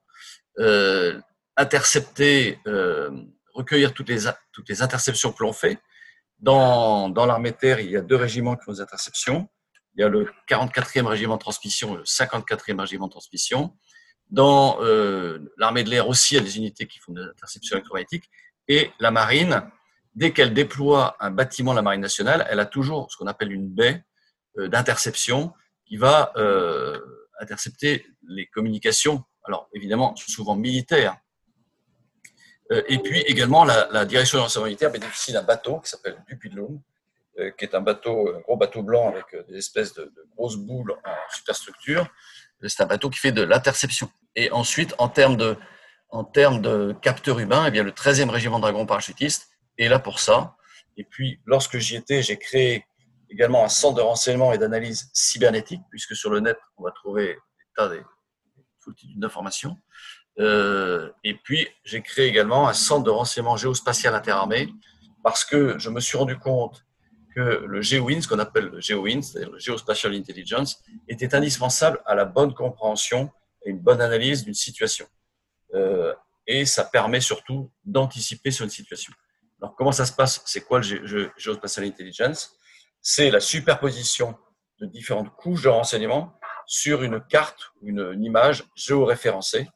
[0.60, 1.20] euh,
[1.58, 3.12] intercepter, euh,
[3.54, 5.78] recueillir toutes les, toutes les interceptions que l'on fait,
[6.40, 9.48] dans, l'armée de terre, il y a deux régiments qui font des interceptions.
[9.96, 13.78] Il y a le 44e régiment de transmission et le 54e régiment de transmission.
[14.32, 14.80] Dans
[15.58, 18.28] l'armée de l'air aussi, il y a des unités qui font des interceptions électromagnétiques.
[18.72, 19.70] Et la marine,
[20.16, 23.52] dès qu'elle déploie un bâtiment de la marine nationale, elle a toujours ce qu'on appelle
[23.52, 24.06] une baie
[24.58, 25.54] euh, d'interception
[25.86, 26.98] qui va euh,
[27.42, 29.26] intercepter les communications.
[29.44, 31.18] Alors évidemment, souvent militaires,
[32.72, 36.50] euh, et puis également, la, direction de l'enseignement militaire bénéficie d'un bateau qui s'appelle Dupuy
[36.50, 40.94] de qui est un bateau, un gros bateau blanc avec des espèces de grosses boules
[41.04, 42.08] en superstructure.
[42.66, 44.10] C'est un bateau qui fait de l'interception.
[44.38, 45.58] Et ensuite, en termes de,
[46.12, 50.20] en termes de capteurs humains, eh bien, le 13e régiment dragons parachutistes est là pour
[50.20, 50.56] ça.
[50.98, 52.86] Et puis, lorsque j'y étais, j'ai créé
[53.30, 57.28] également un centre de renseignement et d'analyse cybernétique, puisque sur le net, on va trouver
[57.28, 58.04] des tas de
[59.16, 59.78] d'informations.
[60.40, 64.70] Euh, et puis, j'ai créé également un centre de renseignement géospatial interarmé
[65.24, 66.84] parce que je me suis rendu compte
[67.36, 72.16] que le GeoWIN, ce qu'on appelle le GeoWIN, c'est-à-dire le Geospatial Intelligence, était indispensable à
[72.16, 73.32] la bonne compréhension
[73.64, 75.08] et une bonne analyse d'une situation.
[75.74, 76.14] Euh,
[76.48, 79.14] et ça permet surtout d'anticiper sur une situation.
[79.62, 80.42] Alors, comment ça se passe?
[80.46, 82.56] C'est quoi le Geospatial Intelligence?
[83.02, 84.36] C'est la superposition
[84.80, 86.34] de différentes couches de renseignements
[86.66, 89.68] sur une carte ou une, image géoréférencée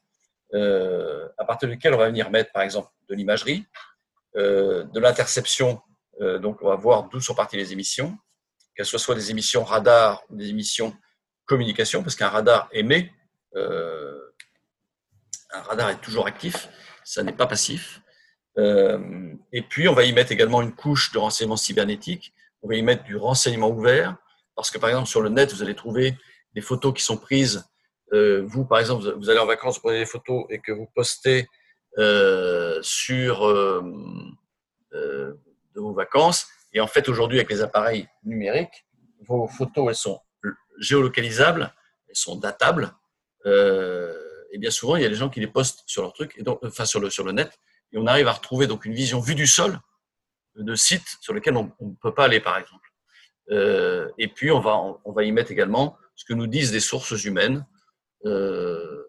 [0.54, 3.64] euh, à partir duquel on va venir mettre, par exemple, de l'imagerie,
[4.36, 5.80] euh, de l'interception.
[6.20, 8.16] Euh, donc, on va voir d'où sont parties les émissions,
[8.74, 10.96] qu'elles soient des émissions radar ou des émissions
[11.44, 13.12] communication, parce qu'un radar émet,
[15.56, 16.68] un radar est toujours actif,
[17.04, 18.00] ça n'est pas passif.
[18.56, 22.32] et puis, on va y mettre également une couche de renseignement cybernétique.
[22.62, 24.16] On va y mettre du renseignement ouvert,
[24.54, 26.16] parce que par exemple, sur le net, vous allez trouver
[26.54, 27.64] des photos qui sont prises
[28.12, 30.88] euh, vous, par exemple, vous allez en vacances, vous prenez des photos et que vous
[30.94, 31.48] postez
[31.98, 33.82] euh, sur euh,
[34.92, 38.86] de vos vacances, et en fait, aujourd'hui, avec les appareils numériques,
[39.20, 40.20] vos photos, elles sont
[40.78, 41.72] géolocalisables,
[42.08, 42.92] elles sont datables,
[44.52, 46.42] et bien souvent, il y a des gens qui les postent sur leur truc, et
[46.42, 47.50] donc, enfin, sur le, sur le net,
[47.92, 49.78] et on arrive à retrouver donc une vision vue du sol
[50.56, 52.90] de sites sur lesquels on ne peut pas aller, par exemple.
[54.18, 57.24] et puis, on va, on va y mettre également ce que nous disent des sources
[57.24, 57.66] humaines,
[58.24, 59.02] euh,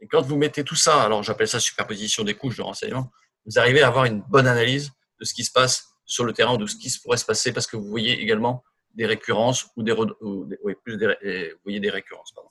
[0.00, 3.10] et quand vous mettez tout ça, alors j'appelle ça superposition des couches de renseignement,
[3.46, 6.56] vous arrivez à avoir une bonne analyse de ce qui se passe sur le terrain,
[6.56, 9.94] de ce qui pourrait se passer, parce que vous voyez également des récurrences ou des,
[10.84, 11.06] plus des,
[11.52, 12.32] vous voyez des récurrences.
[12.32, 12.50] Pardon.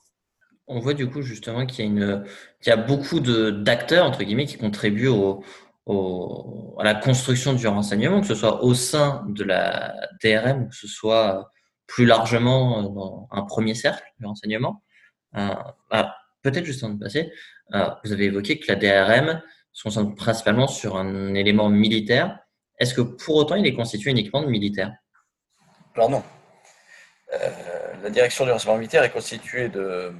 [0.72, 2.24] On voit du coup justement qu'il
[2.64, 5.10] y a, beaucoup d'acteurs entre guillemets qui contribuent
[5.88, 10.76] à la construction du renseignement, que ce soit au sein de la DRM ou que
[10.76, 11.50] ce soit
[11.88, 14.84] plus largement dans un premier cercle du renseignement.
[15.36, 15.54] Euh,
[16.42, 17.06] peut-être juste avant de
[17.74, 22.38] euh, vous avez évoqué que la DRM se concentre principalement sur un élément militaire.
[22.78, 24.92] Est-ce que pour autant il est constitué uniquement de militaires?
[25.96, 26.22] Alors non.
[27.32, 27.48] Euh,
[28.04, 30.12] la direction du renseignement militaire est constituée de,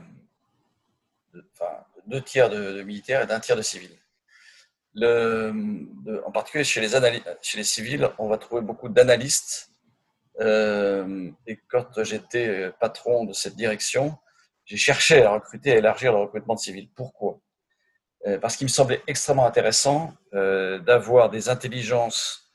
[2.06, 3.96] deux tiers de, militaires et d'un tiers de civils.
[4.96, 9.70] en particulier chez les, civils, on va trouver beaucoup d'analystes.
[10.40, 14.16] Euh, et quand j'étais patron de cette direction,
[14.64, 16.88] j'ai cherché à recruter, à élargir le recrutement de civils.
[16.94, 17.40] Pourquoi?
[18.26, 22.52] Euh, Parce qu'il me semblait extrêmement intéressant d'avoir des intelligences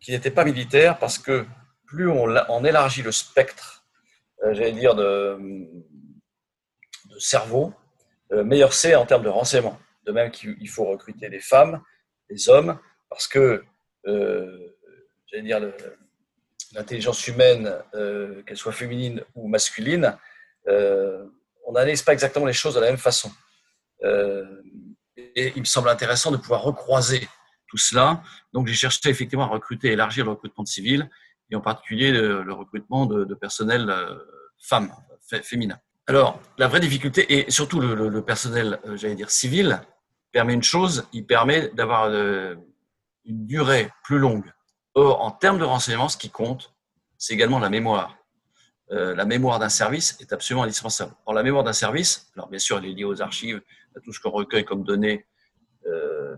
[0.00, 1.46] qui n'étaient pas militaires, parce que
[1.86, 3.75] plus on, élargit le spectre, euh,
[4.52, 5.38] j'allais dire, de,
[7.18, 7.72] cerveau,
[8.32, 9.78] euh, meilleur c'est en termes de renseignement.
[10.04, 11.82] De même qu'il faut recruter des femmes,
[12.30, 12.78] des hommes,
[13.08, 13.64] parce que,
[14.06, 14.74] euh,
[15.26, 15.60] j'allais dire,
[16.74, 17.74] l'intelligence humaine,
[18.46, 20.16] qu'elle soit féminine ou masculine,
[20.66, 23.30] on n'analyse pas exactement les choses de la même façon.
[24.02, 27.26] et il me semble intéressant de pouvoir recroiser
[27.68, 28.22] tout cela.
[28.52, 31.08] Donc, j'ai cherché effectivement à recruter, élargir le recrutement de civils
[31.50, 33.90] et en particulier le, recrutement de, personnel
[34.56, 34.92] euh, femmes,
[35.42, 35.78] féminin.
[36.06, 39.80] Alors, la vraie difficulté, et surtout le, personnel, euh, j'allais dire civil,
[40.32, 42.54] permet une chose, il permet d'avoir euh,
[43.24, 44.52] une durée plus longue.
[44.94, 46.74] Or, en termes de renseignement, ce qui compte,
[47.18, 48.16] c'est également la mémoire.
[48.88, 51.12] la mémoire d'un service est absolument indispensable.
[51.26, 53.60] Or, la mémoire d'un service, alors bien sûr, elle est liée aux archives,
[53.96, 55.26] à tout ce qu'on recueille comme données,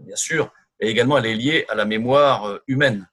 [0.00, 3.08] bien sûr, et également elle est liée à la mémoire humaine.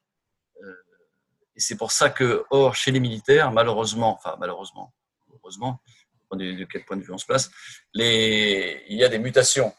[1.56, 4.92] Et c'est pour ça que, or, chez les militaires, malheureusement, enfin malheureusement,
[5.46, 5.80] heureusement,
[6.32, 7.50] de quel point de vue on se place,
[7.94, 9.72] il y a des mutations.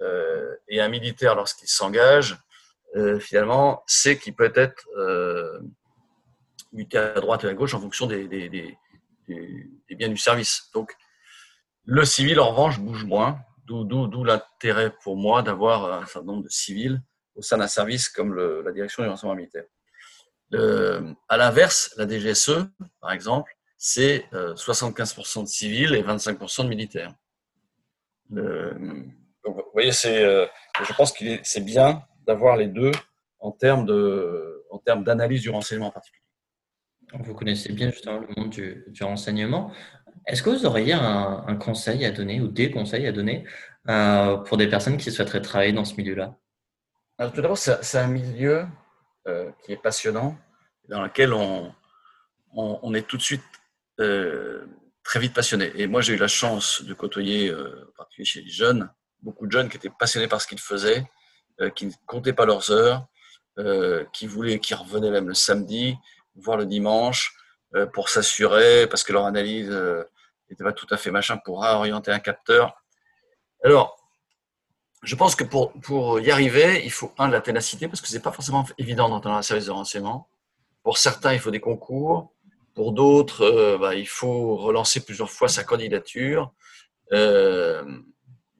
[0.00, 2.36] Euh, et un militaire, lorsqu'il s'engage,
[2.96, 5.60] euh, finalement, c'est qu'il peut être euh,
[6.72, 8.28] muté à droite et à gauche en fonction des,
[9.90, 10.70] biens du service.
[10.74, 10.92] Donc,
[11.84, 16.48] le civil, en revanche, bouge moins, d'où l'intérêt pour moi d'avoir un certain nombre de
[16.48, 17.02] civils
[17.34, 19.64] au sein d'un service comme le, la direction du renseignement militaire.
[20.54, 22.68] Euh, à l'inverse, la DGSE,
[23.00, 23.53] par exemple,
[23.86, 27.12] c'est 75% euh, de civils et 25% de militaires.
[28.30, 28.40] vous
[29.74, 30.46] voyez, c'est, euh,
[30.82, 32.92] je pense que c'est bien d'avoir les deux
[33.40, 36.24] en termes, de, en termes d'analyse du renseignement en particulier.
[37.12, 39.70] Vous connaissez bien justement le monde du, renseignement.
[40.26, 43.44] Est-ce que vous auriez un, conseil à donner ou des conseils à donner
[43.84, 46.38] pour des personnes qui souhaiteraient travailler dans ce milieu-là?
[47.18, 48.66] Alors, Tout d'abord, c'est un milieu
[49.28, 50.38] euh, qui est passionnant,
[50.88, 51.70] dans lequel on,
[52.54, 53.42] on, est tout de suite
[54.00, 54.64] euh,
[55.02, 55.72] très vite passionné.
[55.76, 58.90] Et moi, j'ai eu la chance de côtoyer, euh, en particulier chez les jeunes,
[59.22, 61.04] beaucoup de jeunes qui étaient passionnés par ce qu'ils faisaient,
[61.76, 63.06] qui ne comptaient pas leurs heures,
[64.12, 65.96] qui voulaient, qui revenaient même le samedi,
[66.34, 67.32] voire le dimanche,
[67.94, 69.70] pour s'assurer, parce que leur analyse
[70.50, 72.74] n'était pas tout à fait machin, pour orienter un capteur.
[73.62, 73.96] Alors,
[75.04, 78.08] je pense que pour, pour y arriver, il faut, un, de la ténacité, parce que
[78.08, 80.28] ce n'est pas forcément évident dans un service de renseignement.
[80.82, 82.32] Pour certains, il faut des concours.
[82.74, 86.52] Pour d'autres, euh, bah, il faut relancer plusieurs fois sa candidature.
[87.12, 87.84] Euh,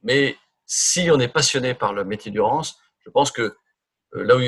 [0.05, 3.57] mais si on est passionné par le métier d'urgence, je pense que
[4.15, 4.41] euh, là où,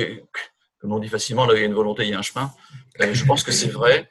[0.79, 2.21] comme on dit facilement, là où il y a une volonté, il y a un
[2.21, 2.53] chemin.
[2.99, 4.09] je pense que c'est vrai.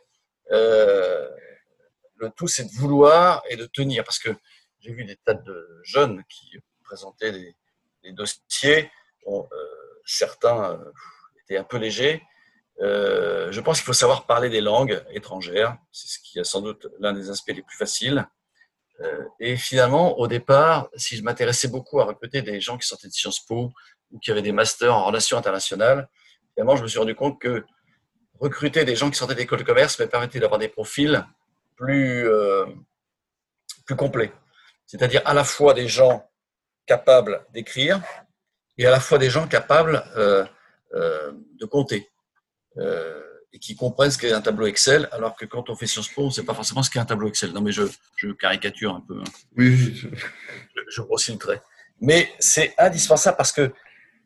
[0.50, 4.04] le tout, c'est de vouloir et de tenir.
[4.04, 4.30] Parce que
[4.80, 6.50] j'ai vu des tas de jeunes qui
[6.84, 7.54] présentaient des,
[8.12, 8.90] dossiers,
[10.04, 10.78] certains
[11.42, 12.22] étaient un peu légers.
[12.80, 15.76] Euh, je pense qu'il faut savoir parler des langues étrangères.
[15.92, 18.26] C'est ce qui est sans doute l'un des aspects les plus faciles.
[19.40, 23.12] et finalement, au départ, si je m'intéressais beaucoup à recruter des gens qui sortaient de
[23.12, 23.70] Sciences Po
[24.10, 26.08] ou qui avaient des masters en relations internationales,
[26.54, 27.64] finalement, je me suis rendu compte que
[28.40, 31.26] recruter des gens qui sortaient d'école de commerce me permettait d'avoir des profils
[31.76, 32.26] plus,
[33.84, 34.32] plus complets.
[34.86, 36.28] C'est-à-dire à la fois des gens
[36.86, 38.00] capables d'écrire
[38.78, 40.44] et à la fois des gens capables euh,
[40.94, 42.08] euh, de compter
[42.78, 46.08] euh, et qui comprennent ce qu'est un tableau Excel, alors que quand on fait Sciences
[46.08, 47.52] Po, on ne sait pas forcément ce qu'est un tableau Excel.
[47.52, 47.82] Non, mais je,
[48.16, 49.18] je caricature un peu.
[49.20, 49.30] Hein.
[49.56, 49.94] Oui.
[49.94, 50.08] Je,
[50.88, 51.62] je grossis le trait.
[52.00, 53.72] Mais c'est indispensable parce que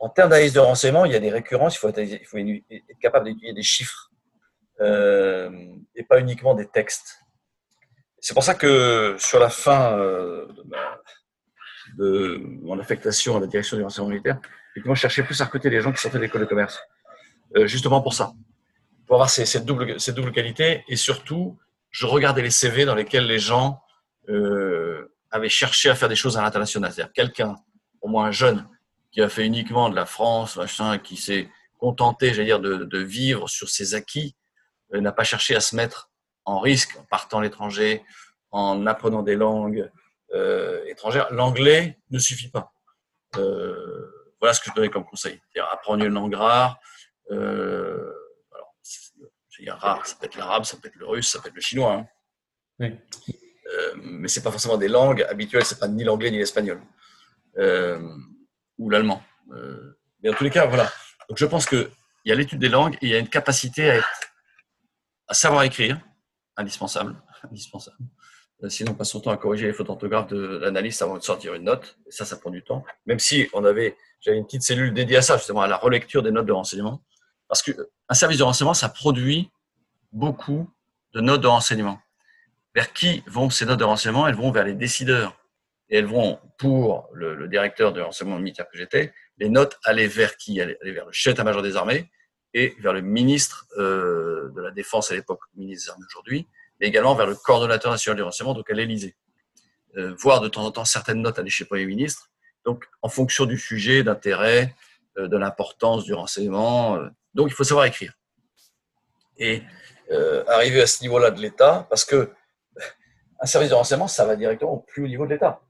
[0.00, 2.38] en termes d'analyse de renseignement, il y a des récurrences, il faut être, il faut
[2.38, 4.10] être capable d'étudier des chiffres
[4.80, 7.18] et pas uniquement des textes.
[8.18, 10.98] C'est pour ça que sur la fin de ma,
[11.98, 14.40] de mon affectation à la direction du renseignement militaire,
[14.74, 16.80] je cherchais plus à recruter les gens qui sortaient de l'école de commerce.
[17.56, 18.32] Euh, justement pour ça.
[19.06, 19.30] Pour avoir
[19.64, 20.84] double, cette double qualité.
[20.88, 21.58] Et surtout,
[21.90, 23.80] je regardais les CV dans lesquels les gens
[24.28, 26.92] euh, avaient cherché à faire des choses à l'international.
[26.92, 27.56] C'est-à-dire quelqu'un,
[28.00, 28.68] au moins un jeune,
[29.10, 30.58] qui a fait uniquement de la France,
[31.02, 31.48] qui s'est
[31.78, 34.36] contenté, j'allais dire, de, vivre sur ses acquis,
[34.94, 36.10] euh, n'a pas cherché à se mettre
[36.44, 38.04] en risque en partant à l'étranger,
[38.52, 39.90] en apprenant des langues,
[40.34, 42.72] euh, étrangère, l'anglais ne suffit pas.
[43.34, 45.40] Voilà ce que je donnais comme conseil.
[45.72, 46.78] Apprendre une langue rare.
[47.30, 48.12] Euh,
[49.60, 51.48] il y a rare, ça peut être l'arabe, ça peut être le russe, ça peut
[51.48, 51.92] être le chinois.
[51.92, 52.06] Hein.
[52.78, 52.98] Oui.
[53.72, 56.80] Euh, mais c'est pas forcément des langues habituelles, c'est pas ni l'anglais ni l'espagnol
[57.58, 58.00] euh,
[58.78, 59.22] ou l'allemand.
[59.52, 60.90] Euh, mais en tous les cas, voilà.
[61.28, 61.88] Donc je pense qu'il
[62.24, 64.08] y a l'étude des langues et il y a une capacité à, être,
[65.28, 66.00] à savoir écrire,
[66.56, 67.98] indispensable, indispensable.
[68.68, 71.54] Sinon, on passe son temps à corriger les fautes d'orthographe de l'analyste avant de sortir
[71.54, 71.96] une note.
[72.06, 72.84] Et ça, ça prend du temps.
[73.06, 76.22] Même si on avait, j'avais une petite cellule dédiée à ça, justement, à la relecture
[76.22, 77.02] des notes de renseignement.
[77.50, 79.50] Parce qu'un service de renseignement, ça produit
[80.12, 80.70] beaucoup
[81.14, 82.00] de notes de renseignement.
[82.76, 84.28] Vers qui vont ces notes de renseignement?
[84.28, 85.36] Elles vont vers les décideurs.
[85.88, 90.36] Et elles vont, pour le, directeur de renseignement militaire que j'étais, les notes allaient vers
[90.36, 90.60] qui?
[90.60, 92.08] Allaient vers le chef d'état-major des armées
[92.54, 96.46] et vers le ministre euh, de la Défense à l'époque, ministre des Armées aujourd'hui,
[96.78, 99.16] mais également vers le coordonnateur national du renseignement, donc à l'Élysée.
[99.96, 102.30] Euh, voir de temps en temps certaines notes aller chez le Premier ministre,
[102.64, 104.72] donc en fonction du sujet, d'intérêt,
[105.16, 106.96] de l'importance du renseignement.
[106.96, 108.14] Euh, donc il faut savoir écrire.
[109.38, 109.62] Et
[110.10, 112.30] euh, arriver à ce niveau-là de l'État, parce que
[113.40, 115.60] un service de renseignement, ça va directement au plus haut niveau de l'État.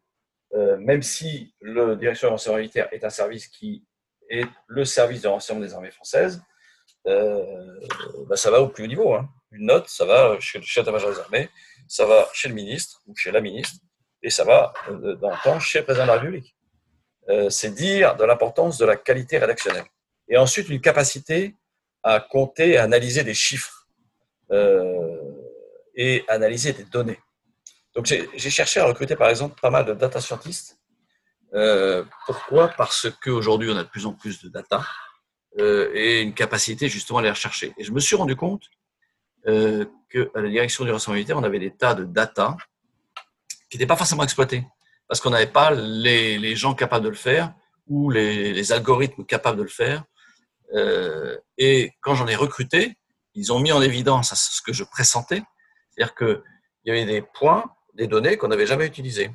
[0.55, 3.85] Euh, même si le direction du renseignement militaire est un service qui
[4.29, 6.43] est le service de renseignement des armées françaises,
[7.07, 7.81] euh,
[8.27, 9.15] bah, ça va au plus haut niveau.
[9.15, 9.29] Hein.
[9.53, 11.51] Une note, ça va chez le chef d'état-major des armées,
[11.87, 13.81] ça va chez le ministre ou chez la ministre,
[14.23, 16.57] et ça va euh, dans le temps chez le président de la République.
[17.29, 19.85] Euh, c'est dire de l'importance de la qualité rédactionnelle.
[20.29, 21.57] Et ensuite, une capacité
[22.03, 23.87] à compter, à analyser des chiffres
[24.51, 25.21] euh,
[25.95, 27.21] et analyser des données.
[27.95, 30.79] Donc, j'ai cherché à recruter, par exemple, pas mal de data scientists.
[31.55, 32.69] Euh, pourquoi?
[32.69, 34.85] Parce qu'aujourd'hui, on a de plus en plus de data
[35.59, 37.75] et une capacité justement à les rechercher.
[37.77, 38.71] Et je me suis rendu compte
[39.45, 42.57] qu'à la direction du renseignement militaire, on avait des tas de data
[43.69, 44.65] qui n'étaient pas forcément exploités
[45.11, 47.53] parce qu'on n'avait pas les, gens capables de le faire
[47.89, 50.05] ou les, algorithmes capables de le faire.
[50.73, 52.97] Euh, et quand j'en ai recruté,
[53.35, 55.43] ils ont mis en évidence ce que je pressentais,
[55.91, 56.41] c'est-à-dire qu'il
[56.85, 59.33] y avait des points, des données qu'on n'avait jamais utilisées,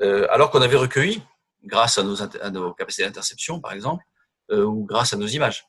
[0.00, 1.22] euh, alors qu'on avait recueilli,
[1.62, 4.02] grâce à nos, capacités d'interception, par exemple,
[4.50, 5.68] euh, ou grâce à nos images.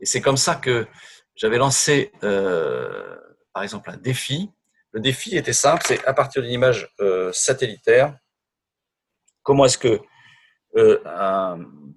[0.00, 0.88] Et c'est comme ça que
[1.36, 4.50] j'avais lancé, par exemple, un défi.
[4.90, 6.92] Le défi était simple, c'est à partir d'une image
[7.32, 8.12] satellitaire,
[9.46, 10.00] comment est-ce que
[10.76, 10.98] euh,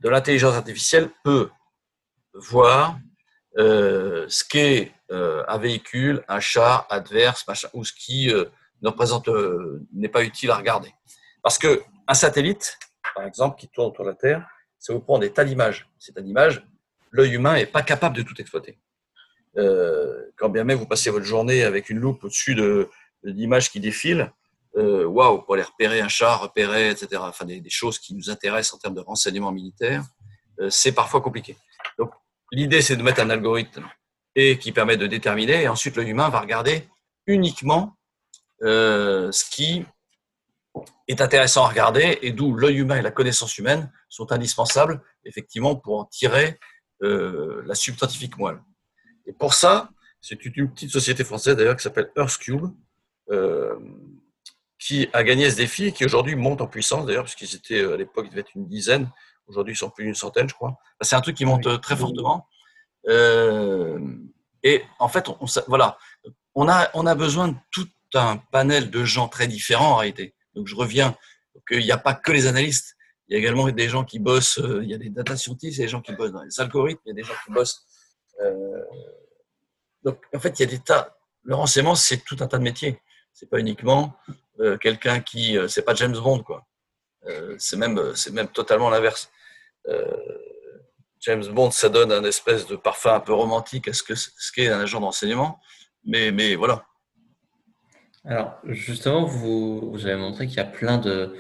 [0.01, 1.49] de l'intelligence artificielle peut
[2.33, 2.97] voir
[3.57, 10.09] euh, ce qu'est euh, un véhicule, un char adverse, machin, ou ce qui ne n'est
[10.09, 10.93] pas utile à regarder?
[11.41, 12.77] Parce que un satellite,
[13.15, 14.47] par exemple, qui tourne autour de la Terre,
[14.77, 15.89] ça vous prend des tas d'images.
[15.97, 16.63] Ces tas d'images,
[17.11, 18.79] l'œil humain n'est pas capable de tout exploiter.
[20.37, 22.89] Quand bien même vous passez votre journée avec une loupe au-dessus de,
[23.23, 24.31] d'images qui défilent,
[24.75, 28.75] waouh, wow, pour aller repérer un char, repérer, etc., enfin des, choses qui nous intéressent
[28.75, 30.03] en termes de renseignement militaire,
[30.59, 31.57] euh, c'est parfois compliqué.
[31.97, 32.11] Donc
[32.51, 33.85] l'idée, c'est de mettre un algorithme
[34.35, 36.87] et qui permet de déterminer, et ensuite l'œil humain va regarder
[37.25, 37.97] uniquement
[38.63, 39.85] euh, ce qui
[41.07, 45.75] est intéressant à regarder et d'où l'œil humain et la connaissance humaine sont indispensables effectivement
[45.75, 46.59] pour en tirer
[47.01, 48.61] euh, la substantifique moelle.
[49.25, 49.89] Et pour ça,
[50.21, 52.67] c'est une petite société française d'ailleurs qui s'appelle EarthCube
[53.31, 53.75] euh,
[54.79, 57.97] qui a gagné ce défi et qui aujourd'hui monte en puissance d'ailleurs puisqu'ils étaient à
[57.97, 59.11] l'époque ils devaient être une dizaine,
[59.45, 60.77] aujourd'hui ils sont plus d'une centaine je crois.
[61.01, 62.47] C'est un truc qui monte très fortement.
[63.07, 63.99] Euh,
[64.63, 65.97] et en fait, on, on, voilà,
[66.55, 70.33] on a, on a besoin de tout un panel de gens très différents en réalité.
[70.55, 71.15] Donc je reviens
[71.67, 72.95] qu'il n'y a pas que les analystes,
[73.27, 75.77] il y a également des gens qui bossent, euh, il y a des data scientists,
[75.77, 77.35] il y a des gens qui bossent dans les algorithmes, il y a des gens
[77.45, 77.85] qui bossent.
[78.41, 78.83] Euh,
[80.03, 81.15] donc en fait, il y a des tas.
[81.43, 82.99] Le renseignement, c'est tout un tas de métiers.
[83.33, 84.15] C'est pas uniquement
[84.59, 86.65] euh, quelqu'un qui, euh, c'est pas James Bond quoi.
[87.27, 87.99] Euh, c'est même,
[88.31, 89.31] même totalement l'inverse.
[91.21, 94.51] James Bond, ça donne un espèce de parfum un peu romantique à ce que ce
[94.53, 95.59] qu'est un agent d'enseignement,
[96.05, 96.85] mais mais voilà,
[98.25, 101.35] alors, justement, vous, vous avez montré qu'il y a plein de,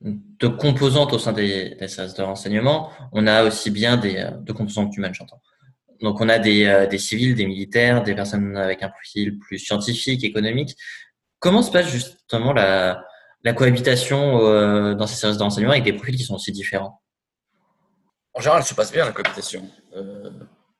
[0.00, 2.90] de composantes au sein des, des, services de renseignement.
[3.12, 5.42] On a aussi bien des de composantes humaines, j'entends.
[6.00, 10.24] Donc, on a des, des, civils, des militaires, des personnes avec un profil plus scientifique,
[10.24, 10.76] économique.
[11.42, 13.04] Comment se passe justement la,
[13.56, 17.02] cohabitation euh, dans ces services de renseignement avec des profils qui sont aussi différents?
[18.32, 20.30] En général, se passe bien la cohabitation, euh,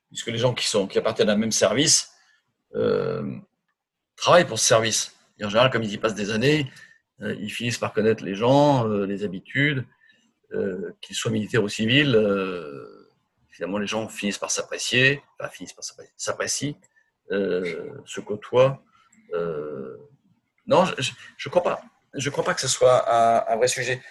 [0.07, 2.13] puisque les gens qui, sont, qui appartiennent à un même service
[2.75, 3.35] euh,
[4.15, 5.13] travaillent pour ce service.
[5.37, 6.71] Et en général, comme ils y passent des années,
[7.19, 9.85] ils finissent par connaître les gens, les habitudes,
[11.01, 12.17] qu'ils soient militaires ou civils.
[13.49, 15.85] Finalement, les gens finissent par s'apprécier, enfin, finissent par
[16.17, 16.75] s'apprécient,
[17.31, 18.83] euh, se côtoient.
[20.65, 21.81] Non, je ne crois pas.
[22.13, 23.11] Je crois pas que ce soit
[23.51, 24.01] un, vrai sujet.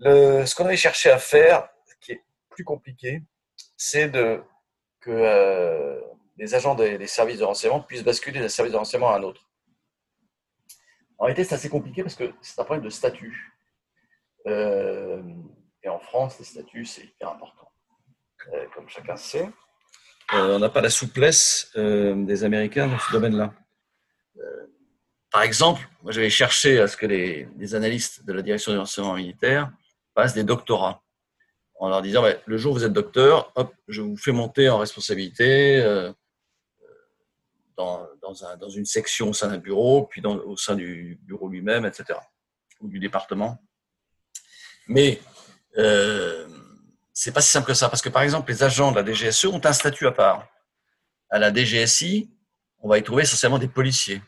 [0.00, 1.68] Ce qu'on avait cherché à faire,
[2.00, 3.22] qui est plus compliqué,
[3.76, 4.10] c'est
[5.00, 6.02] que
[6.36, 9.48] les agents des, services de renseignement puissent basculer d'un service de renseignement à un autre.
[11.18, 13.54] En réalité, c'est assez compliqué parce que c'est un problème de statut.
[14.46, 15.22] Euh,
[15.82, 17.70] et en France, les statuts, c'est hyper important.
[18.52, 19.48] Euh, comme chacun sait,
[20.32, 23.54] on n'a pas la souplesse des Américains dans ce domaine-là.
[25.34, 29.14] Par exemple, moi, j'avais cherché à ce que les, analystes de la direction du renseignement
[29.14, 29.68] militaire
[30.14, 31.02] passent des doctorats
[31.74, 34.68] en leur disant bah, le jour où vous êtes docteur, hop, je vous fais monter
[34.68, 36.12] en responsabilité euh,
[37.76, 38.06] dans,
[38.72, 42.16] une section au sein d'un bureau, puis au sein du bureau lui-même, etc.,
[42.80, 43.60] ou du département.
[44.86, 45.20] Mais
[45.78, 46.46] euh,
[47.12, 49.46] c'est pas si simple que ça, parce que par exemple, les agents de la DGSE
[49.46, 50.46] ont un statut à part.
[51.28, 52.30] À la DGSI,
[52.78, 54.22] on va y trouver essentiellement des policiers.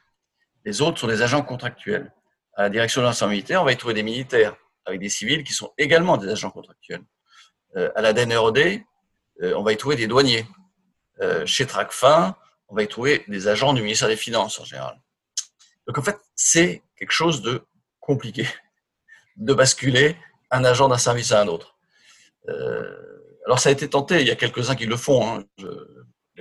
[0.66, 2.12] Les autres sont des agents contractuels.
[2.54, 5.44] À la direction de l'enseignement militaire, on va y trouver des militaires avec des civils
[5.44, 7.04] qui sont également des agents contractuels.
[7.76, 8.82] Euh, à la DNRD,
[9.42, 10.44] euh, on va y trouver des douaniers.
[11.20, 12.36] Euh, chez Tracfin,
[12.68, 15.00] on va y trouver des agents du ministère des Finances en général.
[15.86, 17.64] Donc en fait, c'est quelque chose de
[18.00, 18.48] compliqué
[19.36, 20.16] de basculer
[20.50, 21.76] un agent d'un service à un autre.
[23.46, 25.24] alors ça a été tenté, il y a quelques-uns qui le font.
[25.28, 25.44] Hein.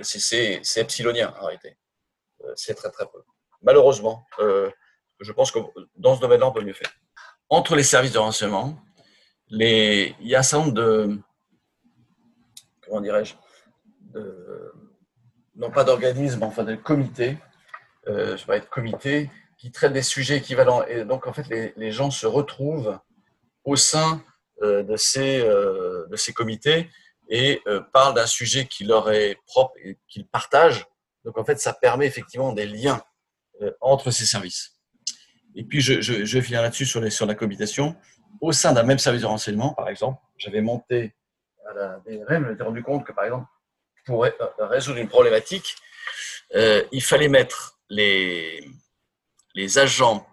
[0.02, 1.76] c'est epsilonien en réalité.
[2.56, 3.22] c'est très très peu.
[3.62, 5.58] Malheureusement, je pense que
[5.96, 6.90] dans ce domaine-là, on peut mieux faire.
[7.48, 8.78] Entre les services de renseignement,
[9.50, 11.18] il y a un certain nombre de,
[12.84, 13.34] comment dirais-je,
[15.56, 17.38] non pas d'organismes, enfin de comités,
[18.08, 20.84] euh, je vais être comité, qui traitent des sujets équivalents.
[20.84, 22.98] Et donc, en fait, les, gens se retrouvent
[23.64, 24.22] au sein
[24.62, 26.90] euh, de, ces, euh, de ces comités
[27.28, 30.86] et euh, parlent d'un sujet qui leur est propre et qu'ils partagent.
[31.24, 33.02] Donc, en fait, ça permet effectivement des liens euh,
[33.80, 34.76] entre ces services.
[35.54, 37.96] Et puis, je, je, je finir là-dessus sur, la cohabitation
[38.40, 41.14] au sein d'un même service de renseignement, par exemple, j'avais monté
[41.68, 43.46] à la BRM, je rendu compte que, par exemple,
[44.04, 44.30] pour euh,
[44.60, 45.76] résoudre une problématique,
[46.54, 48.62] euh, il fallait mettre les,
[49.76, 50.26] agents,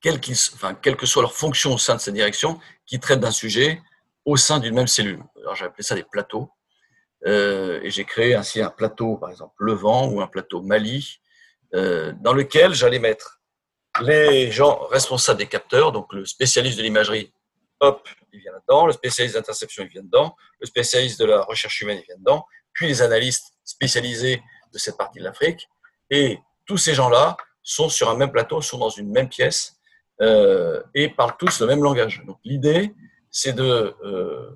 [0.00, 3.82] quelle que soit leur fonction au sein de cette direction, qui traitent d'un sujet
[4.24, 5.22] au sein d'une même cellule.
[5.42, 6.50] Alors j'ai appelé ça des plateaux.
[7.26, 11.20] Euh, et j'ai créé ainsi un plateau, par exemple, Levant ou un plateau Mali,
[11.74, 13.40] euh, dans lequel j'allais mettre
[14.00, 17.32] les gens responsables des capteurs, donc le spécialiste de l'imagerie,
[17.80, 21.80] hop, il vient là-dedans, le spécialiste d'interception, il vient dedans, le spécialiste de la recherche
[21.80, 25.68] humaine, il vient dedans, puis les analystes spécialisés de cette partie de l'Afrique.
[26.10, 29.76] Et tous ces gens-là sont sur un même plateau, sont dans une même pièce
[30.20, 32.22] euh, et parlent tous le même langage.
[32.26, 32.94] Donc l'idée,
[33.30, 34.50] c'est de euh,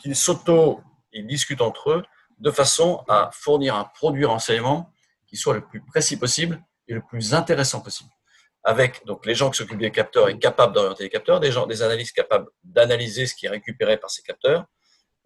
[0.00, 0.80] qu'ils s'auto,
[1.12, 2.02] ils discutent entre eux
[2.38, 4.92] de façon à fournir un produit renseignement
[5.26, 8.10] qui soit le plus précis possible et le plus intéressant possible
[8.66, 11.68] avec donc les gens qui s'occupent des capteurs et capables d'orienter les capteurs, des gens,
[11.68, 14.64] des analystes capables d'analyser ce qui est récupéré par ces capteurs,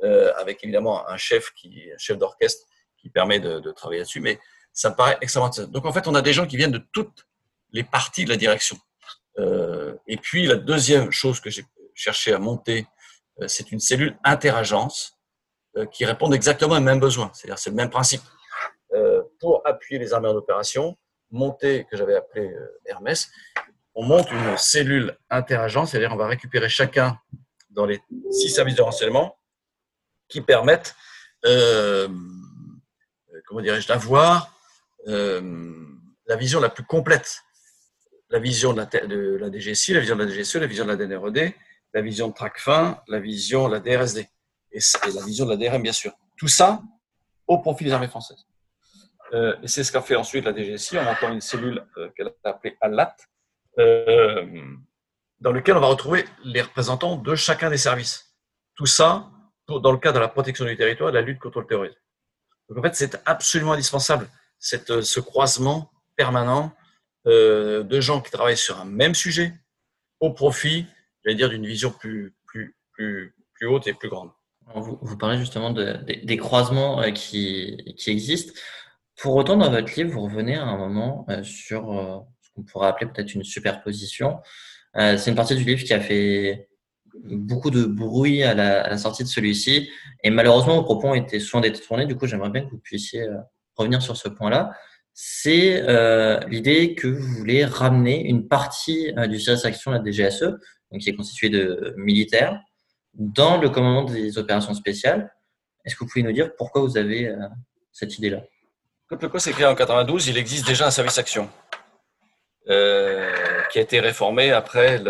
[0.03, 2.67] euh, avec évidemment un chef qui, un chef d'orchestre
[2.99, 4.21] qui permet de, travailler là-dessus.
[4.21, 4.39] Mais
[4.75, 5.49] ça me paraît extrêmement.
[5.69, 7.27] Donc en fait, on a des gens qui viennent de toutes
[7.73, 8.77] les parties de la direction.
[9.39, 12.87] Euh, et puis la deuxième chose que j'ai cherché à monter,
[13.41, 15.17] euh, c'est une cellule interagence
[15.93, 17.31] qui répond exactement aux mêmes besoins.
[17.33, 18.23] C'est-à-dire c'est le même principe.
[18.93, 20.99] Euh, pour appuyer les armées en opération,
[21.31, 23.31] monter, que j'avais appelé euh, Hermès,
[23.95, 27.19] on monte une cellule interagent, c'est-à-dire on va récupérer chacun
[27.71, 28.01] dans les
[28.33, 29.37] six services de renseignement
[30.29, 30.97] qui permettent,
[31.45, 32.09] euh,
[33.87, 34.57] d'avoir
[35.07, 37.43] la vision la plus complète.
[38.31, 40.91] La vision de la, de la DGSI, la vision de la DGSE, la vision de
[40.91, 41.53] la DNRED,
[41.95, 44.29] la vision de TRACFIN, la vision de la DRSD
[44.73, 44.79] et
[45.15, 46.13] la vision de la DRM, bien sûr.
[46.37, 46.81] Tout ça
[47.47, 48.47] au profit des armées françaises.
[49.33, 52.33] Euh, et c'est ce qu'a fait ensuite la DGSI en montant une cellule euh, qu'elle
[52.45, 53.17] a appelée ALAT,
[53.79, 54.63] euh,
[55.41, 58.35] dans lequel on va retrouver les représentants de chacun des services.
[58.75, 59.31] Tout ça
[59.69, 61.99] dans le cadre de la protection du territoire et de la lutte contre le terrorisme.
[62.69, 64.29] Donc en fait, c'est absolument indispensable
[64.59, 66.73] cette, ce croisement permanent
[67.25, 69.53] de gens qui travaillent sur un même sujet
[70.19, 70.87] au profit,
[71.23, 74.31] j'allais dire, d'une vision plus, plus, plus, plus haute et plus grande.
[74.75, 78.53] Vous, parlez justement de, des croisements qui, qui existent.
[79.21, 82.63] Pour autant, dans votre livre, vous revenez à un moment euh, sur euh, ce qu'on
[82.63, 84.39] pourrait appeler peut-être une superposition.
[84.97, 86.71] Euh, c'est une partie du livre qui a fait
[87.25, 89.91] beaucoup de bruit à la, à la sortie de celui-ci.
[90.25, 92.07] Et malheureusement, vos propos ont été souvent détournés.
[92.07, 93.27] Du coup, j'aimerais bien que vous puissiez
[93.77, 94.73] revenir sur ce point-là.
[95.13, 100.57] C'est euh, l'idée que vous voulez ramener une partie du service action de la DGSE,
[100.91, 102.59] donc qui est constituée de militaires,
[103.13, 105.31] dans le commandement des opérations spéciales.
[105.85, 107.35] Est-ce que vous pouvez nous dire pourquoi vous avez
[107.93, 108.41] cette idée-là?
[109.11, 111.51] Quand le COS est créé en 92, il existe déjà un service action
[112.69, 115.03] euh, qui a été réformé après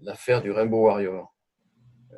[0.00, 1.30] l'affaire du Rainbow Warrior.
[2.14, 2.16] Euh,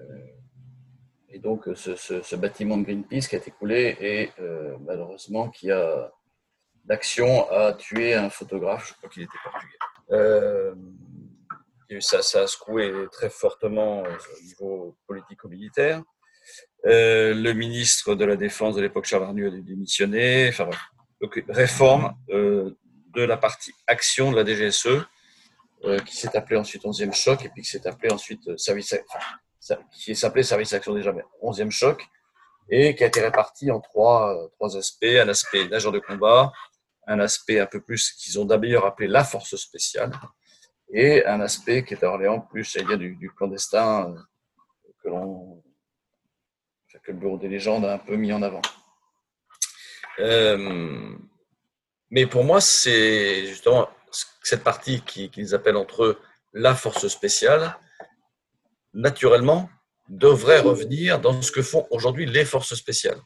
[1.31, 4.31] et donc ce, bâtiment de Greenpeace qui a été coulé et
[4.87, 6.13] malheureusement qui a
[6.85, 9.79] d'action a tué un photographe, je crois qu'il était portugais.
[12.01, 16.03] ça, ça, a secoué très fortement au niveau politico-militaire.
[16.85, 20.49] Le ministre de la Défense de l'époque, Charles Arnu, a démissionné.
[20.49, 20.69] Enfin,
[21.21, 25.07] donc, réforme de la partie action de la DGSE,
[25.85, 28.95] euh, qui s'est appelé ensuite 11e choc, et puis qui s'est appelé ensuite euh, service,
[29.09, 32.07] enfin, qui s'appelé service action déjà, mais 11e choc,
[32.71, 35.05] et qui a été réparti en trois, euh, trois aspects.
[35.05, 36.53] Un aspect nageur de combat,
[37.07, 40.13] un aspect un peu plus qu'ils ont d'ailleurs appelé la force spéciale,
[40.91, 44.15] et un aspect qui est à Orléans plus il du, du clandestin
[45.03, 45.63] que l'on
[47.05, 48.63] que le bureau des légendes a un peu mis en avant.
[50.21, 51.17] Euh,
[52.11, 53.89] mais pour moi, c'est justement
[54.43, 56.21] cette partie qu'ils appellent entre eux
[56.53, 57.77] la force spéciale,
[58.93, 59.69] naturellement,
[60.09, 63.21] devrait revenir dans ce que font aujourd'hui les forces spéciales.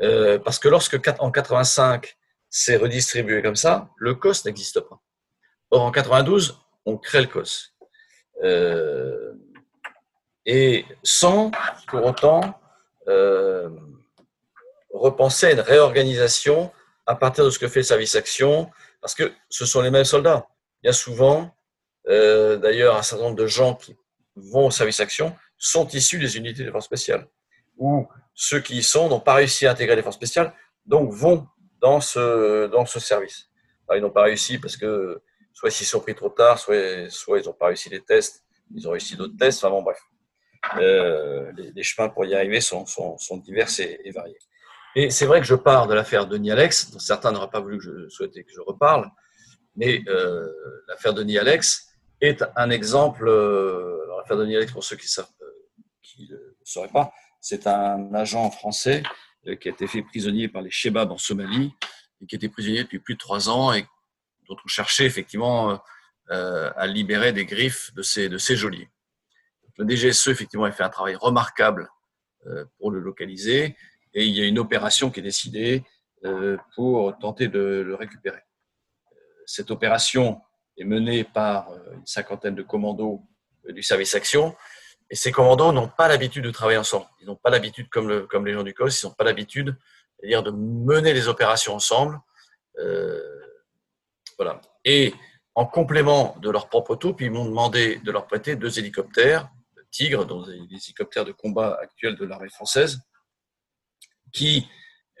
[0.00, 2.16] Euh, parce que lorsque en 85,
[2.48, 5.00] c'est redistribué comme ça, le COS n'existe pas.
[5.70, 7.74] Or, en 92, on crée le COS.
[8.42, 9.34] Euh,
[10.46, 11.50] et sans
[11.88, 12.58] pour autant
[13.08, 13.68] euh,
[14.90, 16.70] repenser à une réorganisation
[17.06, 20.04] à partir de ce que fait le service action, parce que ce sont les mêmes
[20.04, 20.46] soldats.
[20.82, 21.54] Bien souvent,
[22.08, 23.96] euh, d'ailleurs, un certain nombre de gens qui
[24.36, 27.26] vont au service action sont issus des unités de force spéciales,
[27.76, 30.52] ou ceux qui y sont n'ont pas réussi à intégrer les forces spéciales,
[30.86, 31.46] donc vont
[31.80, 33.48] dans ce, dans ce service.
[33.94, 35.20] ils n'ont pas réussi parce que
[35.52, 38.44] soit ils sont pris trop tard, soit, soit ils n'ont pas réussi les tests,
[38.74, 39.98] ils ont réussi d'autres tests, enfin bon, bref.
[40.76, 42.84] Euh, les, chemins pour y arriver sont,
[43.38, 44.38] divers et, variés.
[44.94, 47.78] Et c'est vrai que je pars de l'affaire Denis Alex, dont certains n'auraient pas voulu
[47.78, 49.10] que je souhaitais que je reparle,
[49.76, 50.48] mais euh,
[50.88, 51.88] l'affaire Denis Alex
[52.20, 53.28] est un exemple.
[53.28, 55.08] Euh, l'affaire Denis Alex, pour ceux qui
[56.18, 59.02] ne le sauraient pas, c'est un agent français
[59.60, 61.72] qui a été fait prisonnier par les Shebabs en Somalie
[62.20, 63.86] et qui était prisonnier depuis plus de trois ans et
[64.48, 65.80] dont on cherchait effectivement
[66.28, 68.88] à libérer des griffes de ces, de ces geôliers.
[69.78, 71.88] Le DGSE, effectivement, a fait un travail remarquable
[72.78, 73.76] pour le localiser
[74.14, 75.84] et il y a une opération qui est décidée
[76.24, 78.42] euh, pour tenter de le récupérer.
[79.46, 80.40] Cette opération
[80.76, 83.22] est menée par euh, une cinquantaine de commandos
[83.68, 84.56] euh, du service action,
[85.10, 87.06] et ces commandos n'ont pas l'habitude de travailler ensemble.
[87.20, 89.76] Ils n'ont pas l'habitude, comme, le, comme les gens du COS, ils n'ont pas l'habitude
[90.22, 92.20] de mener les opérations ensemble.
[92.78, 93.22] Euh,
[94.36, 94.60] voilà.
[94.84, 95.14] Et
[95.54, 99.48] en complément de leur propre troupe, ils m'ont demandé de leur prêter deux hélicoptères,
[99.90, 103.00] Tigre, dont les hélicoptères de combat actuels de l'armée française,
[104.32, 104.68] qui,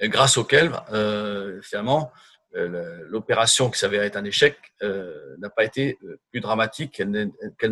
[0.02, 2.12] grâce auquel, euh, finalement,
[2.54, 5.98] euh, l'opération qui s'avère être un échec euh, n'a pas été
[6.30, 7.10] plus dramatique qu'elle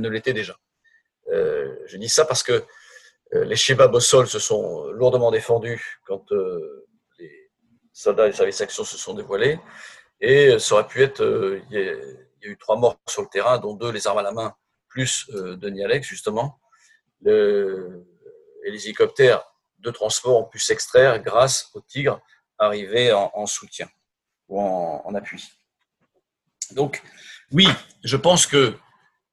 [0.01, 0.57] ne l'était déjà.
[1.31, 2.65] je dis ça parce que
[3.33, 6.31] les Shebabs au sol se sont lourdement défendus quand
[7.19, 7.51] les
[7.93, 9.59] soldats du service action se sont dévoilés.
[10.21, 11.23] Et ça aurait pu être,
[11.71, 11.95] il y, a,
[12.43, 14.55] eu trois morts sur le terrain, dont deux les armes à la main,
[14.89, 16.61] plus Denis Alex, justement.
[17.25, 19.45] Et les hélicoptères
[19.79, 22.21] de transport ont pu s'extraire grâce au Tigre
[22.59, 23.89] arrivé en, soutien
[24.49, 25.45] ou en, appui.
[26.73, 27.03] Donc,
[27.53, 27.69] oui,
[28.03, 28.75] je pense que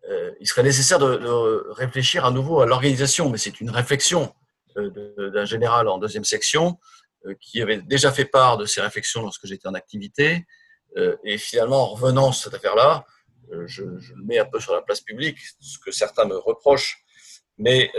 [0.09, 4.33] euh, il serait nécessaire de, réfléchir à nouveau à l'organisation, mais c'est une réflexion
[4.77, 6.77] euh, d'un général en deuxième section
[7.25, 10.45] euh, qui avait déjà fait part de ces réflexions lorsque j'étais en activité.
[11.23, 13.05] et finalement, en revenant sur cette affaire-là,
[13.65, 17.02] je, je, le mets un peu sur la place publique, ce que certains me reprochent.
[17.57, 17.91] Mais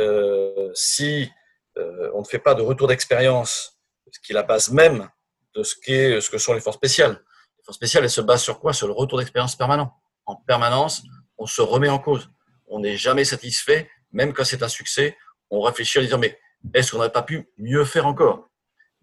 [0.75, 1.31] si
[1.77, 3.79] euh, on ne fait pas de retour d'expérience,
[4.11, 5.09] ce qui est la base même
[5.55, 7.21] de ce, que sont les forces spéciales.
[7.59, 8.73] Les forces spéciales, elles se basent sur quoi?
[8.73, 9.93] Sur le retour d'expérience permanent.
[10.27, 11.03] En permanence,
[11.39, 12.31] on se remet en cause.
[12.67, 15.17] On n'est jamais satisfait, même quand c'est un succès.
[15.51, 16.39] On réfléchit en disant, mais
[16.73, 18.49] est-ce qu'on n'aurait pas pu mieux faire encore?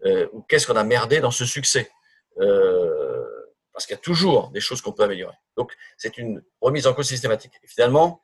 [0.04, 1.90] Euh, Ou qu'est-ce qu'on a merdé dans ce succès?
[2.40, 3.24] Euh,
[3.72, 5.36] Parce qu'il y a toujours des choses qu'on peut améliorer.
[5.56, 7.52] Donc, c'est une remise en cause systématique.
[7.62, 8.22] Et finalement,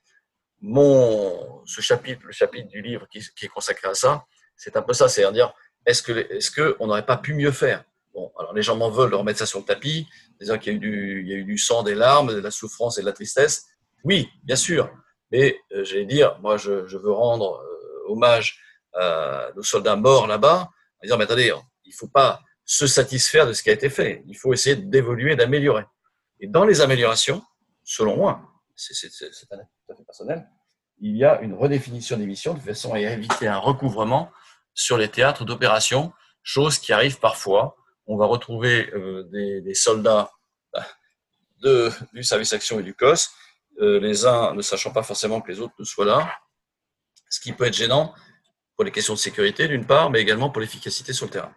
[0.61, 4.25] mon, ce chapitre, le chapitre du livre qui, est consacré à ça,
[4.57, 5.53] c'est un peu ça, c'est à dire,
[5.87, 7.85] est-ce que, est-ce que on n'aurait pas pu mieux faire?
[8.13, 10.07] Bon, alors les gens m'en veulent de remettre ça sur le tapis,
[10.41, 12.41] disant qu'il y a eu du, il y a eu du sang, des larmes, de
[12.41, 13.67] la souffrance et de la tristesse.
[14.05, 14.91] Oui, bien sûr,
[15.31, 18.61] mais euh, j'allais dire, moi, je, veux rendre euh, hommage
[18.95, 21.53] à nos soldats morts là-bas, en disant, mais attendez,
[21.85, 24.23] il faut pas se satisfaire de ce qui a été fait.
[24.27, 25.85] Il faut essayer d'évoluer, d'améliorer.
[26.41, 27.43] Et dans les améliorations,
[27.85, 28.43] selon moi,
[28.75, 29.49] c'est, c'est, c'est
[30.07, 30.49] personnel,
[31.01, 34.31] il y a une redéfinition des missions de façon à éviter un recouvrement
[34.75, 36.13] sur les théâtres d'opération,
[36.43, 37.77] chose qui arrive parfois.
[38.07, 39.25] On va retrouver euh,
[39.63, 40.31] des, soldats
[40.73, 40.87] bah,
[42.13, 43.31] du service action et du COS,
[43.81, 46.33] euh, les uns ne sachant pas forcément que les autres ne soient là,
[47.29, 48.15] ce qui peut être gênant
[48.75, 51.55] pour les questions de sécurité d'une part, mais également pour l'efficacité sur le terrain.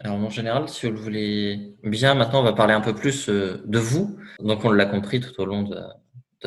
[0.00, 3.28] Alors en général, si vous le voulez bien, maintenant on va parler un peu plus
[3.28, 4.18] euh, de vous.
[4.40, 5.78] Donc on l'a compris tout au long de,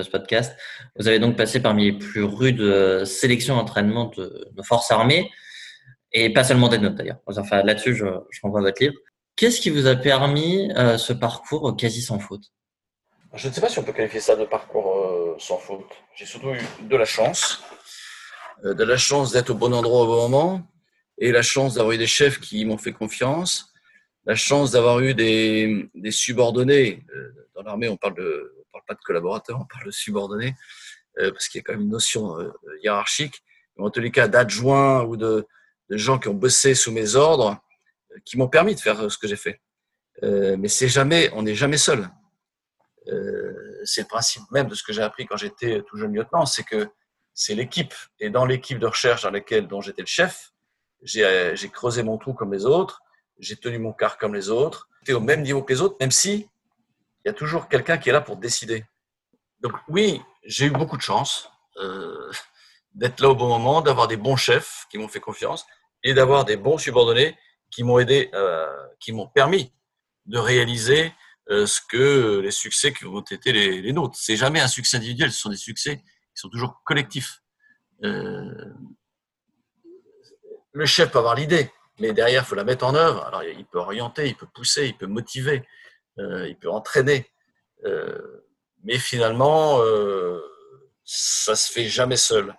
[0.04, 0.58] ce podcast.
[0.98, 5.30] Vous avez donc passé parmi les plus rudes euh, sélections d'entraînement de nos forces armées,
[6.12, 7.20] et pas seulement des notes d'ailleurs.
[7.26, 8.96] Enfin là-dessus, je, je renvoie votre livre.
[9.36, 12.52] Qu'est-ce qui vous a permis euh, ce parcours quasi sans faute?
[13.34, 15.92] Je ne sais pas si on peut qualifier ça de parcours sans faute.
[16.16, 17.62] J'ai surtout eu de la chance,
[18.64, 20.62] de la chance d'être au bon endroit au bon moment,
[21.20, 23.74] et la chance d'avoir eu des chefs qui m'ont fait confiance,
[24.26, 27.04] la chance d'avoir eu des, des subordonnés.
[27.16, 28.54] Euh, dans l'armée, on parle de,
[28.88, 30.56] pas de collaborateurs, on parle de subordonnés,
[31.20, 32.52] euh, parce qu'il y a quand même une notion euh,
[32.84, 33.44] hiérarchique.
[33.78, 35.46] En tous les cas, d'adjoints ou de,
[35.90, 37.58] gens qui ont bossé sous mes ordres,
[38.26, 39.62] qui m'ont permis de faire ce que j'ai fait.
[40.22, 42.10] mais c'est jamais, on n'est jamais seul.
[43.86, 46.64] c'est le principe même de ce que j'ai appris quand j'étais tout jeune lieutenant, c'est
[46.64, 46.90] que
[47.34, 47.94] c'est l'équipe.
[48.20, 50.52] Et dans l'équipe de recherche dans laquelle dont j'étais le chef,
[51.18, 53.02] euh, j'ai creusé mon trou comme les autres,
[53.40, 56.12] j'ai tenu mon quart comme les autres, j'étais au même niveau que les autres, même
[56.12, 56.50] si
[57.28, 58.86] il y a toujours quelqu'un qui est là pour décider.
[59.60, 62.32] Donc oui, j'ai eu beaucoup de chance euh,
[62.94, 65.66] d'être là au bon moment, d'avoir des bons chefs qui m'ont fait confiance
[66.06, 67.38] et d'avoir des bons subordonnés
[67.70, 68.66] qui m'ont aidé, euh,
[69.02, 69.74] qui m'ont permis
[70.26, 71.12] de réaliser
[71.50, 74.18] euh, ce que les succès qui ont été les, les nôtres.
[74.18, 76.04] C'est jamais un succès individuel, ce sont des succès qui
[76.36, 77.42] sont toujours collectifs.
[78.00, 78.72] Le
[80.86, 81.70] chef peut avoir l'idée,
[82.00, 83.26] mais derrière, il faut la mettre en œuvre.
[83.26, 85.68] Alors, il peut orienter, il peut pousser, il peut motiver,
[86.18, 87.30] il peut entraîner.
[87.86, 88.44] Euh,
[88.84, 90.40] mais finalement, euh,
[91.04, 92.56] ça se fait jamais seul.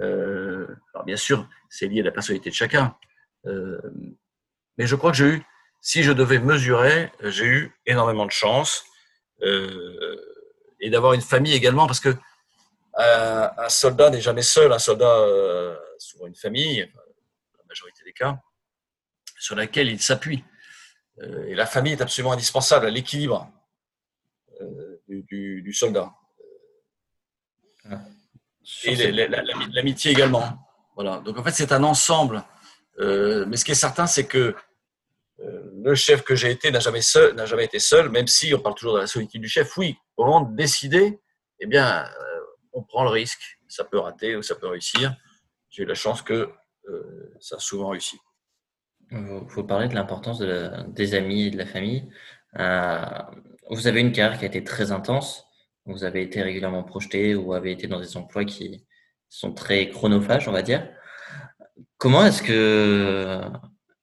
[0.00, 2.96] Euh, alors, bien sûr, c'est lié à la personnalité de chacun.
[3.44, 5.42] mais je crois que j'ai eu,
[5.80, 8.84] si je devais mesurer, j'ai eu énormément de chance.
[10.82, 12.14] et d'avoir une famille également, parce que
[12.94, 14.72] un soldat n'est jamais seul.
[14.72, 15.26] Un soldat,
[15.98, 16.90] souvent une famille,
[17.68, 18.38] majorité des cas,
[19.38, 20.44] sur laquelle il s'appuie.
[21.20, 23.50] Euh, et la famille est absolument indispensable à l'équilibre
[24.60, 26.12] euh, du, soldat.
[27.90, 28.00] Ah.
[28.84, 29.12] Et
[29.72, 30.44] l'amitié également.
[30.94, 31.18] Voilà.
[31.20, 32.44] Donc en fait, c'est un ensemble.
[32.98, 34.54] Euh, mais ce qui est certain, c'est que
[35.38, 38.58] le chef que j'ai été n'a jamais, seul, n'a jamais été seul, même si on
[38.58, 39.74] parle toujours de la solitude du chef.
[39.78, 41.18] Oui, au moment de décider,
[41.60, 42.06] eh bien,
[42.74, 43.58] on prend le risque.
[43.66, 45.16] Ça peut rater ou ça peut réussir.
[45.70, 46.50] J'ai eu la chance que
[46.88, 48.18] euh, ça a souvent réussi.
[49.10, 52.08] Vous parlez de l'importance des amis et de la famille.
[52.58, 53.00] Euh,
[53.68, 55.46] vous avez une carrière qui a été très intense.
[55.84, 58.84] Vous avez été régulièrement projeté ou avez été dans des emplois qui
[59.28, 60.88] sont très chronophages, on va dire.
[61.98, 63.40] Comment est-ce que,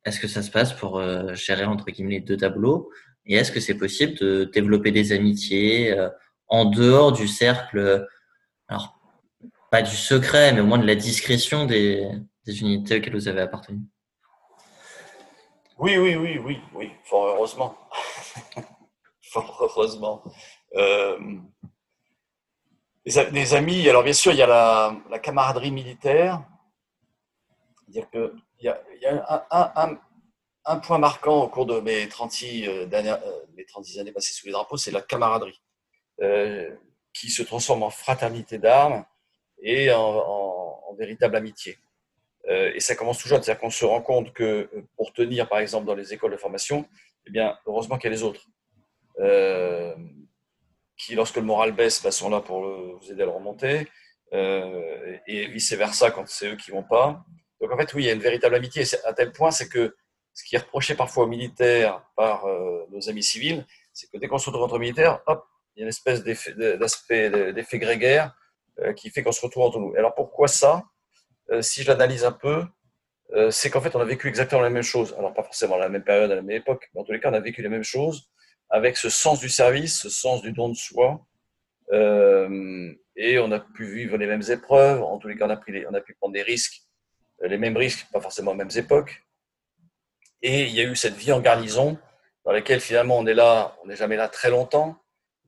[0.04, 2.92] est-ce que ça se passe pour euh, gérer entre guillemets les deux tableaux?
[3.26, 5.96] Et est-ce que c'est possible de développer des amitiés
[6.48, 8.08] en dehors du cercle,
[8.70, 8.98] alors
[9.70, 12.08] pas du secret, mais au moins de la discrétion des,
[12.46, 13.80] des unités auxquelles vous avez appartenu?
[15.80, 17.78] Oui, oui, oui, oui, oui, fort heureusement.
[19.22, 20.24] fort heureusement.
[20.76, 21.20] Euh,
[23.06, 26.44] les, amis, alors bien sûr, il y a la, camaraderie militaire.
[27.90, 28.04] il
[28.60, 29.98] y a,
[30.66, 34.34] un, point marquant au cours de mes 36, euh, dernières, euh, mes 36 années passées
[34.34, 35.62] sous les drapeaux, c'est la camaraderie,
[37.14, 39.06] qui se transforme en fraternité d'armes
[39.62, 41.78] et en véritable amitié.
[42.50, 45.60] Euh, et ça commence toujours, c'est-à-dire qu'on se rend compte que euh, pour tenir, par
[45.60, 46.88] exemple, dans les écoles de formation,
[47.28, 48.46] eh bien, heureusement qu'il y a les autres.
[49.20, 49.96] Euh,
[50.98, 53.88] qui, lorsque le moral baisse, bah, sont là pour vous aider à le remonter,
[54.32, 57.24] et vice-versa quand c'est eux qui vont pas.
[57.62, 59.96] Donc en fait, oui, il y a une véritable amitié, à tel point, c'est que
[60.34, 62.46] ce qui est reproché parfois aux militaires par
[62.90, 65.46] nos amis civils, c'est que dès qu'on se retrouve entre militaires, hop,
[65.76, 68.36] il y a une espèce d'effet grégaire
[68.96, 69.94] qui fait qu'on se retrouve entre nous.
[69.96, 70.84] Alors pourquoi ça?
[71.62, 72.64] Si je l'analyse un peu,
[73.34, 75.14] euh, c'est qu'en fait, on a vécu exactement la même chose.
[75.18, 77.20] Alors, pas forcément à la même période, à la même époque, mais en tous les
[77.20, 78.30] cas, on a vécu les mêmes choses
[78.70, 81.26] avec ce sens du service, ce sens du don de soi.
[81.92, 85.02] Euh, et on a pu vivre les mêmes épreuves.
[85.04, 86.82] En tous les cas, on a, pu prendre des risques,
[87.42, 89.24] les mêmes risques, pas forcément aux mêmes époques.
[90.42, 91.98] Et il y a eu cette vie en garnison
[92.46, 94.98] dans laquelle finalement on est là, on n'est jamais là très longtemps.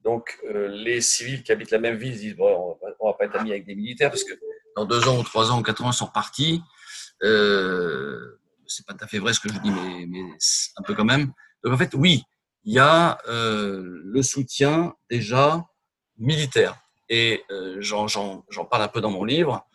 [0.03, 3.51] Donc les civils qui habitent la même ville disent bon, on va pas être amis
[3.51, 4.33] avec des militaires parce que
[4.85, 6.61] deux ans ou trois ans ou quatre ans, sont partis.
[7.23, 10.21] Euh, c'est pas tout à fait vrai ce que je dis, mais,
[10.77, 11.33] un peu quand même.
[11.63, 12.23] Donc en fait, oui,
[12.63, 15.65] il y a euh, le soutien déjà
[16.17, 16.79] militaire.
[17.09, 19.65] Et euh, j'en parle un peu dans mon livre.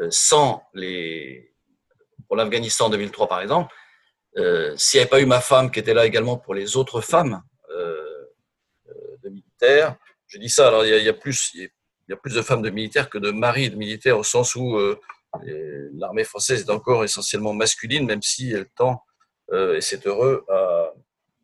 [0.00, 1.52] Euh, sans les,
[2.26, 3.74] pour l'Afghanistan en 2003 par exemple,
[4.76, 7.42] s'il n'y avait pas eu ma femme qui était là également pour les autres femmes
[9.24, 9.96] de militaires,
[10.28, 10.68] je dis ça.
[10.68, 11.56] Alors il y a, plus,
[12.16, 14.98] plus de femmes de militaires que de maris de militaires, au sens où euh,
[15.94, 19.04] L'armée française est encore essentiellement masculine, même si elle tend,
[19.52, 20.46] et c'est heureux,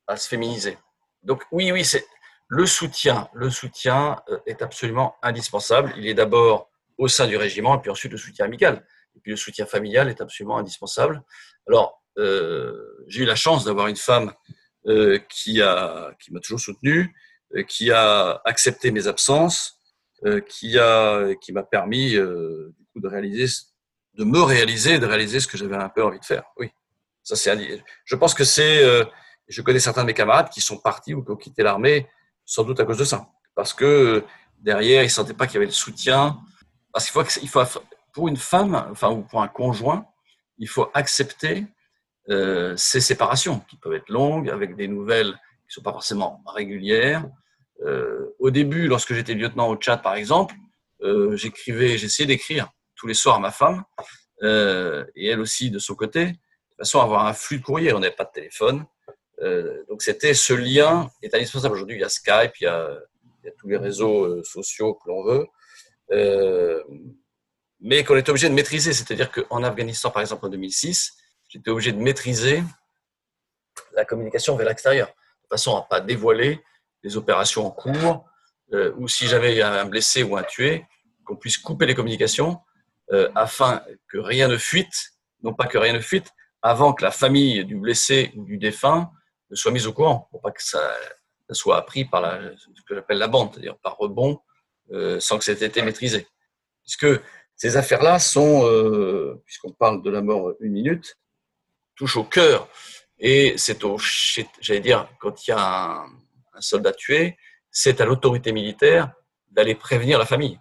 [0.09, 0.79] à, se féminiser.
[1.23, 2.07] Donc oui, oui, c'est
[2.49, 3.29] le soutien.
[3.35, 5.93] Le soutien est absolument indispensable.
[5.99, 8.87] Il est d'abord au sein du régiment, et puis ensuite le soutien amical.
[9.17, 11.23] Et puis le soutien familial est absolument indispensable.
[11.69, 14.33] Alors, euh, j'ai eu la chance d'avoir une femme
[14.87, 17.15] euh, qui a qui m'a toujours soutenu,
[17.57, 19.84] euh, qui a accepté mes absences, euh,
[20.49, 23.47] qui a qui m'a permis euh, du coup de réaliser,
[24.15, 26.45] de me réaliser, de réaliser ce que j'avais un peu envie de faire.
[26.57, 26.71] Oui,
[27.23, 27.83] ça c'est.
[28.05, 28.83] Je pense que c'est.
[29.49, 32.09] je connais certains de mes camarades qui sont partis ou qui ont quitté l'armée
[32.45, 34.25] sans doute à cause de ça, parce que
[34.59, 36.39] derrière ils sentaient pas qu'il y avait le soutien
[36.95, 37.81] parce qu'il faut, il faut,
[38.13, 40.07] pour une femme, enfin, ou pour un conjoint,
[40.59, 41.67] il faut accepter
[42.31, 45.33] euh, ces séparations qui peuvent être longues, avec des nouvelles
[45.69, 47.27] qui sont pas forcément régulières.
[47.83, 50.55] Euh, au début, lorsque j'étais lieutenant au Tchad, par exemple,
[51.03, 53.85] euh, j'écrivais, j'essayais d'écrire tous les soirs à ma femme,
[54.43, 57.93] euh, et elle aussi de son côté, de façon à avoir un flux de courrier.
[57.93, 58.85] On n'avait pas de téléphone.
[59.89, 61.75] Donc c'était ce lien est indispensable.
[61.75, 62.99] Aujourd'hui, il y a Skype, il y a,
[63.43, 65.47] il y a tous les réseaux sociaux que l'on veut.
[67.81, 68.95] Mais qu'on est obligé de maîtriser.
[68.95, 71.13] C'est-à-dire qu'en Afghanistan, par exemple, en 2006,
[71.49, 72.63] j'étais obligé de maîtriser
[73.93, 76.61] la communication vers l'extérieur, de façon à ne pas dévoiler
[77.05, 78.25] les opérations en cours,
[78.73, 80.85] euh, ou si j'avais un blessé ou un tué,
[81.25, 82.59] qu'on puisse couper les communications
[83.13, 86.31] euh, afin que rien ne fuite, non pas que rien ne fuite,
[86.63, 89.11] avant que la famille du blessé ou du défunt
[89.51, 90.81] ne soit mise au courant, pour pas que ça,
[91.47, 94.41] ça soit appris par la, ce que j'appelle la bande, c'est-à-dire par rebond
[94.93, 96.27] euh, sans que c'était été maîtrisé.
[96.83, 97.07] Puisque
[97.55, 98.63] ces affaires-là sont,
[99.45, 101.17] puisqu'on parle de la mort une minute,
[101.97, 102.69] touchent au cœur.
[103.19, 103.97] Et c'est au,
[104.61, 106.07] j'allais dire, quand il y a un,
[106.55, 107.37] un soldat tué,
[107.71, 109.13] c'est à l'autorité militaire
[109.51, 110.61] d'aller prévenir la famille.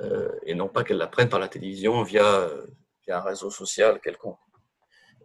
[0.00, 2.48] Euh, et non pas qu'elle la prenne par la télévision via,
[3.06, 4.38] via un réseau social quelconque.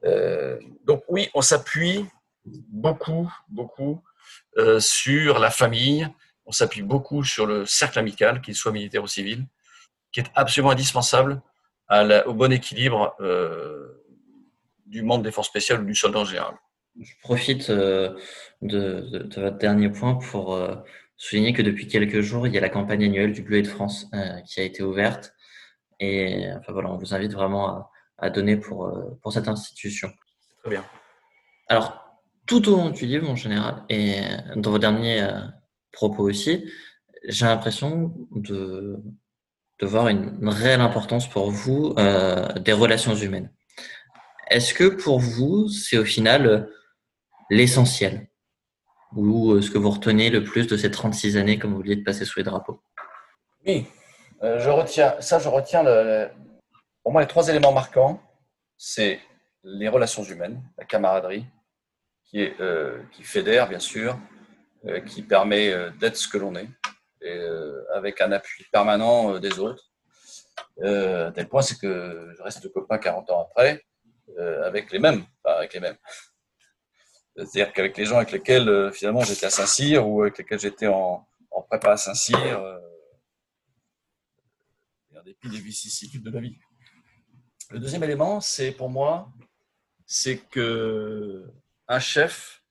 [0.03, 2.05] Euh, donc oui, on s'appuie
[2.45, 4.01] beaucoup, beaucoup
[4.57, 6.07] euh, sur la famille,
[6.45, 9.45] on s'appuie beaucoup sur le cercle amical, qu'il soit militaire ou civil,
[10.11, 11.41] qui est absolument indispensable
[12.26, 14.01] au bon équilibre euh,
[14.86, 16.55] du membre des forces spéciales ou du soldat en général.
[16.99, 18.17] Je profite euh,
[18.61, 20.75] de, votre dernier point pour euh,
[21.17, 23.67] souligner que depuis quelques jours, il y a la campagne annuelle du Bleu et de
[23.67, 24.07] France
[24.45, 25.33] qui a été ouverte.
[25.99, 30.11] Et enfin, voilà, on vous invite vraiment à, donner pour, pour cette institution.
[30.61, 30.85] Très bien.
[31.67, 34.15] Alors, tout au long du livre, en général, et
[34.55, 35.27] dans vos derniers
[35.91, 36.69] propos aussi,
[37.27, 38.99] j'ai l'impression de,
[39.81, 43.51] de voir une, réelle importance pour vous euh, des relations humaines.
[44.49, 46.69] Est-ce que pour vous, c'est au final
[47.52, 48.28] l'essentiel
[49.16, 51.97] ou euh, ce que vous retenez le plus de ces 36 années comme vous vouliez
[51.97, 52.82] de passer sous les drapeaux
[53.66, 53.86] Oui,
[54.41, 55.84] euh, je retiens ça, je retiens
[57.04, 58.20] pour moi les trois éléments marquants,
[58.78, 59.20] c'est
[59.64, 61.45] les relations humaines, la camaraderie,
[62.26, 62.56] qui, est,
[63.12, 64.18] qui fédère bien sûr,
[64.88, 66.68] euh, qui permet euh, d'être ce que l'on est,
[67.24, 69.91] euh, avec un appui permanent des autres.
[70.80, 73.84] tel point, c'est que je reste copain 40 ans après,
[74.64, 75.97] avec les mêmes, pas avec les mêmes.
[77.36, 81.27] C'est-à-dire qu'avec les gens avec lesquels finalement j'étais à Saint-Cyr ou avec lesquels j'étais en,
[81.69, 82.77] prépa à Saint-Cyr, euh,
[85.17, 86.57] en dépit des vicissitudes de la vie.
[87.69, 89.32] Le deuxième élément, c'est pour moi,
[90.05, 91.45] c'est que
[91.88, 92.63] un chef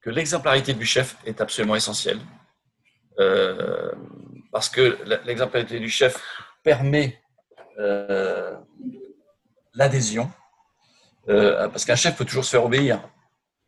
[0.00, 2.20] que l'exemplarité du chef est absolument essentielle.
[3.18, 3.92] Euh,
[4.52, 6.22] parce que l'exemplarité du chef
[6.62, 7.20] permet
[7.78, 8.54] euh,
[9.74, 10.30] l'adhésion.
[11.28, 13.00] Euh, parce qu'un chef peut toujours se faire obéir.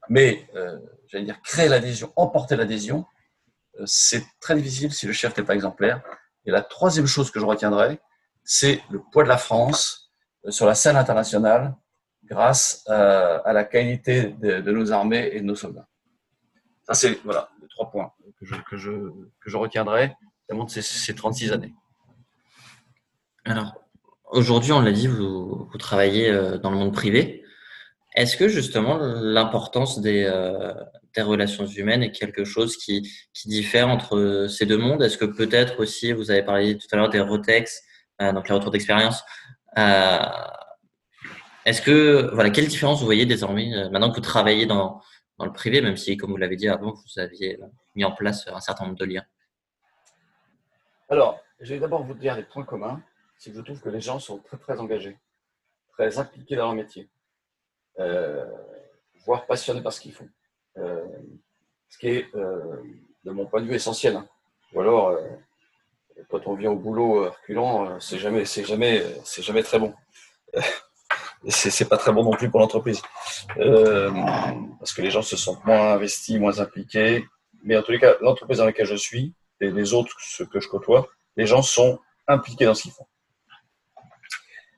[0.08, 0.48] Mais,
[1.06, 3.06] j'allais dire, créer l'adhésion, emporter l'adhésion,
[3.84, 6.02] c'est très difficile si le chef n'est pas exemplaire.
[6.46, 8.00] Et la troisième chose que je retiendrai,
[8.44, 10.12] c'est le poids de la France
[10.48, 11.74] sur la scène internationale
[12.24, 15.88] grâce à, la qualité de, nos armées et de nos soldats.
[16.86, 18.90] Ça, c'est voilà, les trois points que je, que je,
[19.40, 20.16] que je retiendrai
[20.50, 21.74] de ces, ces 36 années.
[23.44, 23.74] Alors,
[24.30, 27.44] aujourd'hui, on l'a dit, vous, vous, travaillez euh, dans le monde privé.
[28.18, 30.74] Est-ce que justement l'importance des, euh,
[31.14, 33.08] des, relations humaines est quelque chose qui,
[33.46, 35.04] diffère entre ces deux mondes?
[35.04, 37.80] Est-ce que peut-être aussi, vous avez parlé tout à l'heure des ROTEX,
[38.20, 39.22] euh, donc les retours d'expérience,
[39.78, 40.18] euh,
[41.64, 45.00] est-ce que, voilà, quelle différence vous voyez désormais, euh, maintenant que vous travaillez dans,
[45.38, 47.60] le privé, même si, comme vous l'avez dit avant, vous aviez
[47.94, 49.24] mis en place un certain nombre de liens?
[51.08, 53.00] Alors, je vais d'abord vous dire les points communs.
[53.36, 55.16] C'est que je trouve que les gens sont très, très engagés,
[55.92, 57.17] très impliqués dans leur métier, euh,
[59.24, 60.28] voire passionnés par ce qu'ils font.
[60.78, 61.04] Euh,
[61.88, 62.82] ce qui est, euh,
[63.24, 64.16] de mon point de vue, essentiel.
[64.16, 64.26] Hein.
[64.72, 65.18] Ou alors,
[66.28, 69.94] quand on vient au boulot reculant, c'est jamais, c'est jamais, c'est jamais très bon.
[71.46, 73.00] C'est pas très bon non plus pour l'entreprise.
[73.54, 77.24] parce que les gens se sentent moins investis, moins impliqués.
[77.62, 80.58] Mais en tous les cas, l'entreprise dans laquelle je suis et les autres, ceux que
[80.58, 83.06] je côtoie, les gens sont impliqués dans ce qu'ils font.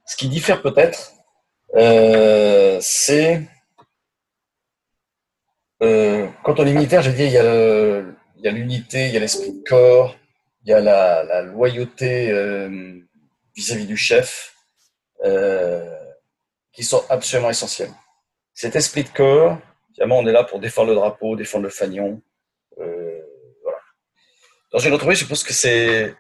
[0.05, 1.13] Ce qui diffère peut-être,
[1.75, 3.43] euh, c'est
[5.83, 9.53] euh, quand on est militaire, je dit, il y a l'unité, il y a l'esprit
[9.53, 10.17] de corps,
[10.65, 12.99] il y a la, loyauté euh,
[13.55, 14.55] vis-à-vis du chef,
[16.73, 17.91] qui sont absolument essentiels.
[18.53, 19.59] Cet esprit de corps,
[19.91, 22.21] évidemment, on est là pour défendre le drapeau, défendre le fanion.
[24.73, 26.15] Dans une entreprise, je pense que c'est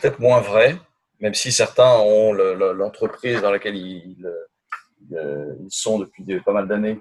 [0.00, 0.76] peut-être moins vrai
[1.20, 4.16] même si certains ont l'entreprise dans laquelle ils,
[5.10, 7.00] ils, sont depuis pas mal d'années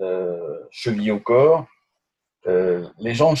[0.00, 1.66] euh, chevillés au corps,
[2.46, 3.34] euh, les gens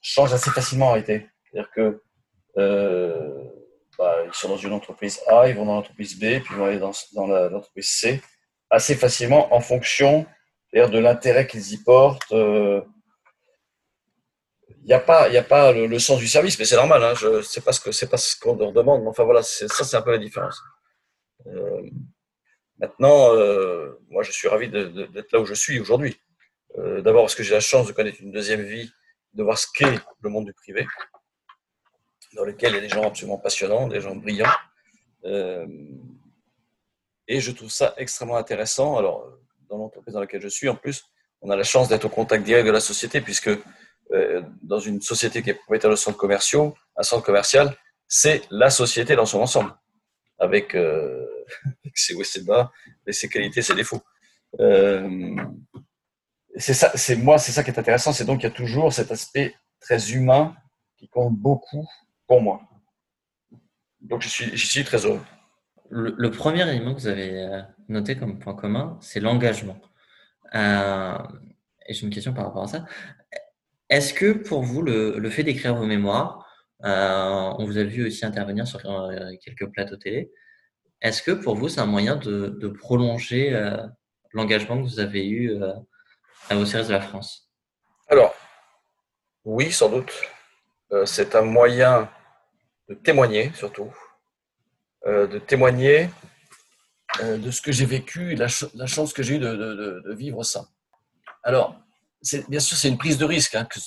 [0.00, 1.26] changent assez facilement en réalité.
[1.44, 2.02] C'est-à-dire que
[2.58, 3.44] euh,
[3.98, 6.66] bah, ils sont dans une entreprise A, ils vont dans l'entreprise B, puis ils vont
[6.66, 6.92] aller dans,
[7.26, 8.22] l'entreprise C
[8.70, 10.26] assez facilement en fonction
[10.72, 12.32] de l'intérêt qu'ils y portent.
[12.32, 12.80] Euh,
[14.82, 17.02] il n'y a pas, il a pas le, sens du service, mais c'est normal.
[17.04, 19.02] Hein, je sais pas ce que c'est pas ce qu'on leur demande.
[19.02, 20.60] Mais enfin voilà, ça c'est un peu la différence.
[21.46, 21.88] Euh,
[22.78, 26.20] maintenant, euh, moi je suis ravi d'être là où je suis aujourd'hui.
[26.78, 28.90] Euh, D'abord parce que j'ai la chance de connaître une deuxième vie,
[29.34, 30.84] de voir ce qu'est le monde du privé,
[32.34, 34.50] dans lequel il y a des gens absolument passionnants, des gens brillants.
[37.28, 38.98] Et je trouve ça extrêmement intéressant.
[38.98, 41.04] Alors, dans l'entreprise dans laquelle je suis, en plus,
[41.40, 43.50] on a la chance d'être au contact direct de la société, puisque
[44.62, 49.16] dans une société qui est propriétaire de centres commerciaux, un centre commercial, c'est la société
[49.16, 49.74] dans son ensemble,
[50.38, 51.26] avec, euh,
[51.94, 52.70] ses hauts et ses bas,
[53.08, 54.02] ses qualités, ses défauts.
[54.60, 55.34] Euh,
[56.56, 58.92] c'est ça, c'est moi, c'est ça qui est intéressant, c'est donc qu'il y a toujours
[58.92, 60.54] cet aspect très humain
[60.98, 61.88] qui compte beaucoup
[62.26, 62.60] pour moi.
[64.02, 65.22] Donc je suis, je suis très heureux.
[65.88, 69.78] Le, premier élément que vous avez euh, noté comme point commun, c'est l'engagement.
[70.54, 71.18] Euh,
[71.86, 72.84] et j'ai une question par rapport à ça.
[73.92, 76.50] Est-ce que pour vous, le, fait d'écrire vos mémoires,
[76.82, 80.32] euh, on vous a vu aussi intervenir sur euh, quelques plateaux télé,
[81.02, 83.76] est-ce que pour vous, c'est un moyen de, prolonger euh,
[84.32, 85.62] l'engagement que vous avez eu
[86.48, 87.50] à vos services de la France?
[88.08, 88.34] Alors,
[89.44, 90.10] oui, sans doute.
[91.04, 92.08] c'est un moyen
[92.88, 93.92] de témoigner, surtout,
[95.04, 96.08] de témoigner
[97.22, 100.64] de ce que j'ai vécu et la, la chance que j'ai eue de, vivre ça.
[101.42, 101.76] Alors,
[102.48, 103.80] bien sûr, c'est une prise de risque hein, que,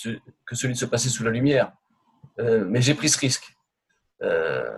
[0.55, 1.71] celui de se passer sous la lumière.
[2.39, 3.55] Euh, mais j'ai pris ce risque.
[4.21, 4.69] Euh,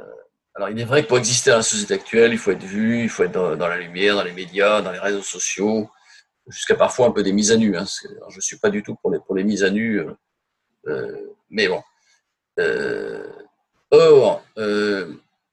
[0.55, 3.03] alors, il est vrai que pour exister dans la société actuelle, il faut être vu,
[3.03, 5.89] il faut être dans, la lumière, dans les médias, dans les réseaux sociaux,
[6.47, 7.77] jusqu'à parfois un peu des mises à nu.
[7.77, 7.85] Hein,
[8.29, 10.01] je ne suis pas du tout pour les, mises à nu,
[10.87, 11.81] euh, mais bon.
[13.91, 14.43] or,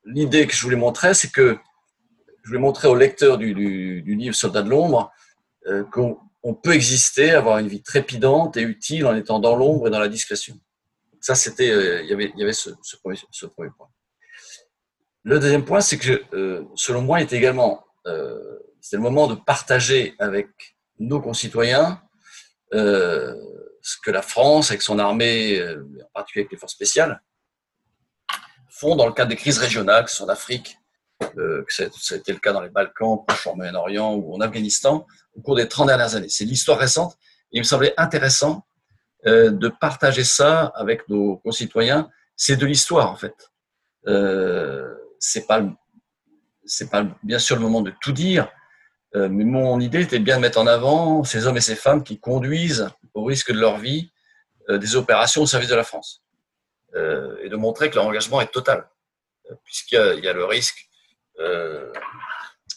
[0.05, 1.59] l'idée que je voulais montrer, c'est que
[2.43, 5.13] je voulais montrer au lecteur du livre Soldat de l'ombre
[5.91, 9.91] qu'on on peut exister, avoir une vie trépidante et utile en étant dans l'ombre et
[9.91, 10.61] dans la discrétion.
[11.21, 12.71] Ça, c'était, euh, il y avait, il ce,
[13.03, 13.89] premier, point.
[15.23, 18.59] Le deuxième point, c'est que, euh, selon moi, est également, euh,
[18.93, 22.01] le moment de partager avec nos concitoyens
[22.71, 27.23] ce que la France, avec son armée, en particulier avec les forces spéciales,
[28.69, 30.79] font dans le cadre des crises régionales, que ce soit en Afrique,
[31.21, 35.41] que ça a été le cas dans les Balkans, au Moyen-Orient ou en Afghanistan, au
[35.41, 36.29] cours des 30 dernières années.
[36.29, 37.17] C'est l'histoire récente.
[37.53, 38.67] il me semblait intéressant
[39.27, 42.11] euh, de partager ça avec nos concitoyens.
[42.37, 43.35] C'est de l'histoire, en fait.
[44.07, 45.63] Euh, c'est pas,
[46.65, 48.51] c'est pas bien sûr le moment de tout dire,
[49.15, 52.03] euh, mais mon idée était bien de mettre en avant ces hommes et ces femmes
[52.03, 54.11] qui conduisent, au risque de leur vie,
[54.69, 56.21] euh, des opérations au service de la France.
[57.43, 58.89] et de montrer que leur engagement est total,
[59.65, 60.89] puisqu'il y, a le risque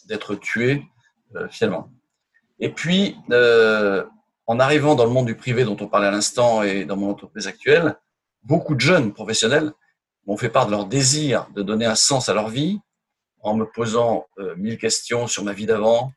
[0.06, 0.84] d'être tué
[1.50, 1.92] finalement.
[2.60, 4.04] Et puis, euh,
[4.48, 7.12] en arrivant dans le monde du privé dont on parlait à l'instant et dans mon
[7.12, 7.96] entreprise actuelle,
[8.44, 9.74] beaucoup de jeunes professionnels
[10.26, 12.80] m'ont fait part de leur désir de donner un sens à leur vie
[13.42, 16.12] en me posant euh, mille questions sur ma vie d'avant,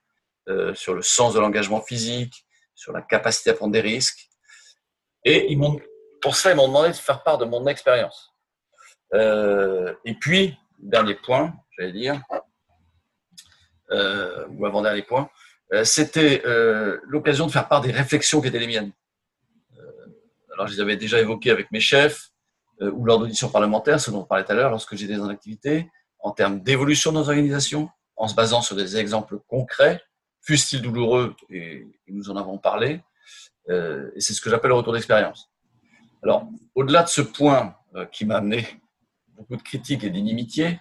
[0.48, 4.28] euh, sur le sens de l'engagement physique, sur la capacité à prendre des risques.
[5.24, 5.78] Et ils m'ont,
[6.22, 8.32] pour ça, ils m'ont demandé de faire part de mon expérience.
[9.12, 12.22] Euh, et puis, dernier point, j'allais dire,
[13.90, 15.30] euh, ou avant-dernier point,
[15.72, 18.92] euh, c'était euh, l'occasion de faire part des réflexions qui étaient les miennes.
[20.52, 22.28] Alors, je les avais déjà évoquées avec mes chefs
[22.80, 25.90] ou lors d'auditions parlementaires, ce dont on parlait tout à l'heure, lorsque j'étais en activité,
[26.18, 30.02] en termes d'évolution de nos organisations, en se basant sur des exemples concrets,
[30.42, 33.00] fussent-ils douloureux, et, nous en avons parlé,
[33.70, 35.50] et c'est ce que j'appelle le retour d'expérience.
[36.22, 37.74] Alors, au-delà de ce point
[38.12, 38.66] qui m'a amené
[39.40, 40.78] beaucoup de critiques et d'inimitié.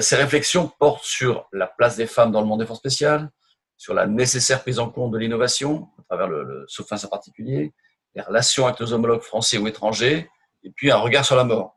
[0.00, 3.30] Ces réflexions portent sur la place des femmes dans le monde des forces spéciales,
[3.76, 7.72] sur la nécessaire prise en compte de l'innovation à travers le, le en particulier,
[8.14, 10.30] les relations avec nos homologues français ou étrangers,
[10.62, 11.76] et puis un regard sur la mort,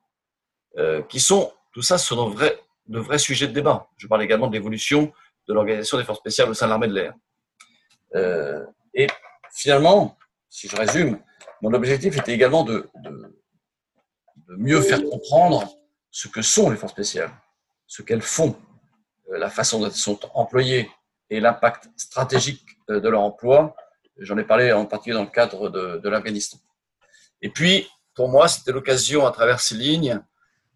[0.78, 3.88] euh, qui sont, tout ça, ce sont de vrais, sujets de débat.
[3.98, 5.12] Je parle également de l'évolution
[5.48, 7.14] de l'organisation des forces spéciales au sein de l'armée de l'air.
[8.16, 9.08] Euh, et
[9.52, 10.18] finalement,
[10.50, 11.20] si je résume,
[11.62, 12.90] mon objectif était également de,
[14.50, 15.68] mieux faire comprendre
[16.12, 17.32] ce que sont les forces spéciales,
[17.88, 18.56] ce qu'elles font,
[19.32, 20.92] euh, la façon dont elles sont employées
[21.30, 23.76] et l'impact stratégique euh, de leur emploi.
[24.20, 26.58] J'en ai parlé en particulier dans le cadre de, l'Afghanistan.
[27.42, 30.22] Et puis, pour moi, c'était l'occasion, à travers ces lignes,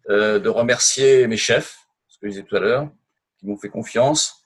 [0.08, 2.88] euh, de remercier mes chefs, ce que je disais tout à l'heure,
[3.38, 4.38] qui m'ont fait confiance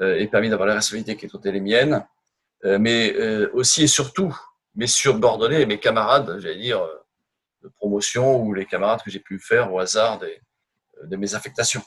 [0.00, 2.04] et permis d'avoir la responsabilité qui était les miennes,
[2.64, 3.14] mais
[3.52, 4.36] aussi et surtout
[4.74, 6.82] mes subordonnés, mes camarades, j'allais dire,
[7.62, 11.82] de promotion ou les camarades que j'ai pu faire au hasard de mes affectations.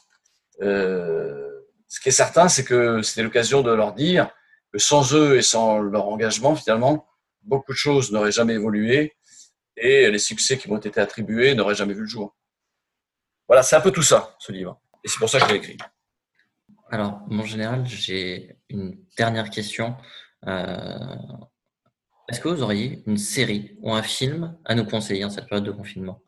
[0.61, 4.29] Ce qui est certain, c'est que c'était l'occasion de leur dire
[4.71, 7.07] que sans eux et sans leur engagement, finalement,
[7.43, 9.15] beaucoup de choses n'auraient jamais évolué
[9.77, 12.35] et les succès qui m'ont été attribués n'auraient jamais vu le jour.
[13.47, 14.79] Voilà, c'est un peu tout ça, ce livre.
[15.03, 15.77] Et c'est pour ça que je l'ai écrit.
[16.89, 19.95] Alors, mon général, j'ai une dernière question.
[20.47, 21.15] Euh,
[22.29, 25.65] est-ce que vous auriez une série ou un film à nous conseiller en cette période
[25.65, 26.21] de confinement?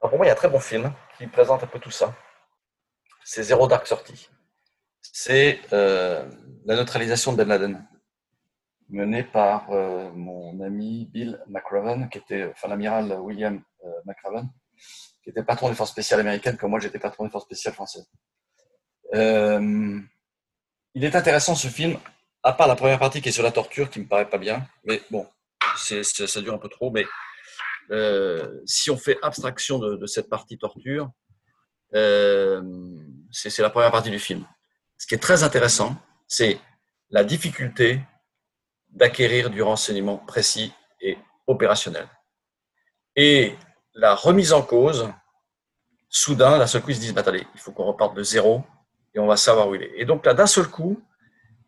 [0.00, 2.14] Pour moi, il y a un très bon film qui présente un peu tout ça.
[3.22, 4.30] C'est Zéro Dark Sortie.
[5.02, 6.28] C'est euh,
[6.64, 7.86] la neutralisation de Ben Laden
[8.88, 14.48] mené par euh, mon ami Bill McRaven, qui était, enfin l'amiral William euh, McRaven,
[15.22, 18.10] qui était patron des forces spéciales américaines, comme moi j'étais patron des forces spéciales françaises.
[19.12, 21.98] Il est intéressant ce film,
[22.42, 24.66] à part la première partie qui est sur la torture, qui me paraît pas bien,
[24.82, 25.28] mais bon,
[25.76, 27.04] ça dure un peu trop, mais
[28.64, 31.10] si on fait abstraction de, cette partie torture,
[31.92, 34.44] c'est la première partie du film.
[34.98, 35.96] Ce qui est très intéressant,
[36.28, 36.60] c'est
[37.10, 38.00] la difficulté
[38.90, 42.08] d'acquérir du renseignement précis et opérationnel.
[43.16, 43.54] Et
[43.94, 45.12] la remise en cause,
[46.08, 48.64] soudain, d'un seul coup, ils se disent, bah, attendez, il faut qu'on reparte de zéro
[49.14, 49.92] et on va savoir où il est.
[49.96, 51.02] Et donc là, d'un seul coup,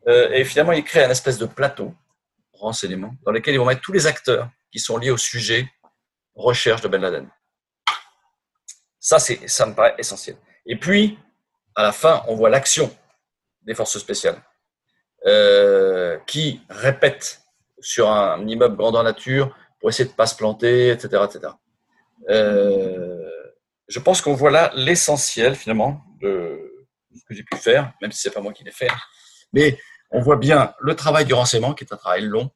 [0.08, 1.94] euh, et finalement, ils créent un espèce de plateau
[2.52, 5.68] renseignement dans lequel ils vont mettre tous les acteurs qui sont liés au sujet
[6.34, 7.28] recherche de Ben Laden.
[8.98, 10.36] Ça, ça me paraît essentiel.
[10.66, 11.18] Et puis,
[11.74, 12.94] à la fin, on voit l'action
[13.62, 14.40] des forces spéciales.
[15.24, 17.42] Euh, qui répète
[17.80, 21.22] sur un immeuble grandeur nature pour essayer de ne pas se planter, etc.
[21.24, 21.52] etc.
[22.28, 23.30] Euh,
[23.86, 28.20] je pense qu'on voit là l'essentiel finalement de ce que j'ai pu faire, même si
[28.20, 28.90] c'est pas moi qui l'ai fait.
[29.52, 29.78] Mais
[30.10, 32.50] on voit bien le travail du renseignement, qui est un travail long,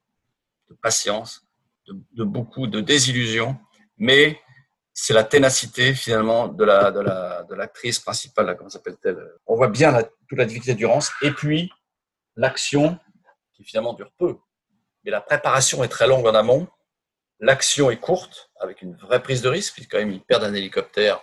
[0.68, 1.46] de patience,
[1.86, 3.56] de, beaucoup de désillusions,
[3.98, 4.40] mais
[4.92, 9.18] c'est la ténacité finalement de la de la l'actrice principale, comment s'appelle-t-elle?
[9.46, 11.70] On voit bien toute la difficulté du rance, et puis
[12.36, 12.98] l'action,
[13.54, 14.36] qui finalement dure peu,
[15.04, 16.66] mais la préparation est très longue en amont,
[17.40, 20.54] l'action est courte, avec une vraie prise de risque, puisque quand même ils perdent un
[20.54, 21.22] hélicoptère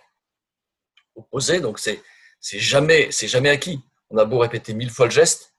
[1.15, 2.01] opposé, donc c'est
[2.39, 3.81] c'est jamais c'est jamais acquis.
[4.09, 5.55] On a beau répéter mille fois le geste,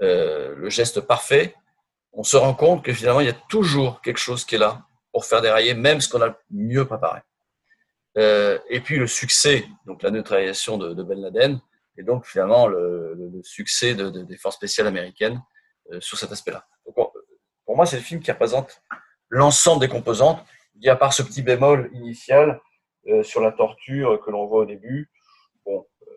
[0.00, 1.54] euh, le geste parfait,
[2.12, 4.86] on se rend compte que finalement il y a toujours quelque chose qui est là
[5.12, 7.20] pour faire dérailler même ce qu'on a mieux préparé.
[8.18, 11.60] Euh, et puis le succès, donc la neutralisation de, de Ben Laden,
[11.96, 15.40] et donc finalement le, succès des forces spéciales américaines
[15.92, 16.66] euh, sur cet aspect-là.
[17.64, 18.82] Pour moi, c'est le film qui représente
[19.28, 20.44] l'ensemble des composantes.
[20.76, 22.60] Il y a par ce petit bémol initial
[23.06, 25.10] euh, sur la torture que l'on voit au début,
[25.64, 26.12] bon, euh,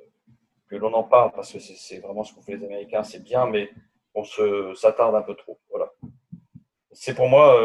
[0.69, 3.45] que l'on en parle parce que c'est vraiment ce qu'ont fait les Américains, c'est bien,
[3.45, 3.69] mais
[4.15, 4.23] on
[4.73, 5.59] s'attarde un peu trop.
[5.69, 5.91] Voilà.
[6.91, 7.59] C'est pour moi,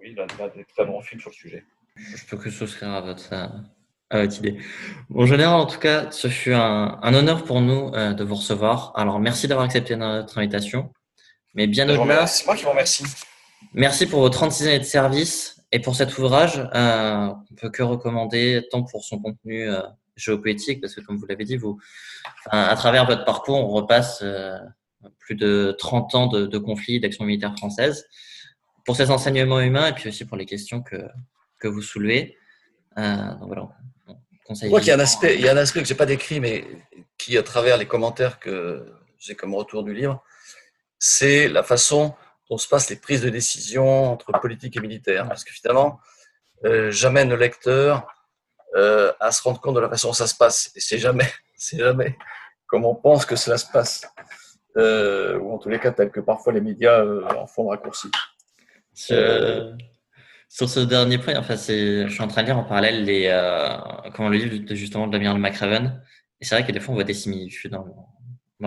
[0.00, 1.64] oui, l'un des très bons films sur le sujet.
[1.96, 4.58] Je peux que souscrire à votre, à votre idée.
[5.08, 8.36] Bon, général, en tout cas, ce fut un, un honneur pour nous euh, de vous
[8.36, 8.92] recevoir.
[8.96, 10.92] Alors, merci d'avoir accepté notre invitation.
[11.54, 12.26] Mais bien au-delà.
[12.26, 13.04] C'est moi qui vous remercie.
[13.74, 16.58] Merci pour vos 36 années de service et pour cet ouvrage.
[16.74, 19.82] Euh, on peut que recommander, tant pour son contenu euh,
[20.16, 21.78] géopolitique, parce que comme vous l'avez dit, vous,
[22.50, 24.56] à travers votre parcours, on repasse euh,
[25.18, 28.06] plus de 30 ans de, de conflits, d'actions militaires françaises,
[28.84, 30.96] pour ces enseignements humains et puis aussi pour les questions que,
[31.58, 32.36] que vous soulevez.
[32.98, 33.68] Euh, donc voilà,
[34.50, 36.06] je crois qu'il y a un aspect, il y a un aspect que j'ai pas
[36.06, 36.66] décrit, mais
[37.18, 40.22] qui, à travers les commentaires que j'ai comme retour du livre,
[40.98, 42.14] c'est la façon
[42.48, 45.28] dont se passent les prises de décision entre politique et militaire.
[45.28, 46.00] Parce que finalement,
[46.64, 48.08] euh, j'amène le lecteur
[48.74, 50.72] euh, à se rendre compte de la façon dont ça se passe.
[50.74, 52.16] Et c'est jamais, c'est jamais
[52.70, 54.06] comme on pense que cela se passe.
[54.76, 57.70] Euh, ou en tous les cas, tel que parfois les médias euh, en font le
[57.70, 58.08] raccourci.
[58.94, 63.78] Sur ce dernier point, enfin, je suis en train de lire en parallèle les, euh,
[64.14, 66.02] comment le livre justement de Damien de McRaven.
[66.40, 67.84] Et c'est vrai que des fois, on voit des similitudes dans,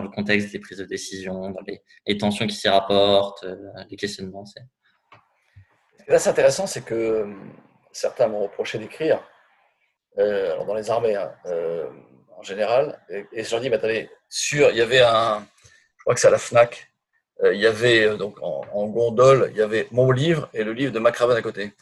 [0.02, 1.60] le contexte des prises de décision, dans
[2.08, 3.58] les, tensions qui s'y rapportent, euh,
[3.90, 4.46] les questionnements.
[6.08, 7.34] Là, c'est intéressant, c'est que euh,
[7.92, 9.22] certains m'ont reproché d'écrire,
[10.16, 11.34] dans les armées hein,
[12.38, 15.46] en général, et, je leur dis, mais attendez, sur, il y avait un,
[15.98, 16.93] je crois que c'est à la FNAC,
[17.52, 21.00] il y avait donc en, gondole, il y avait mon livre et le livre de
[21.00, 21.74] McRaven à côté.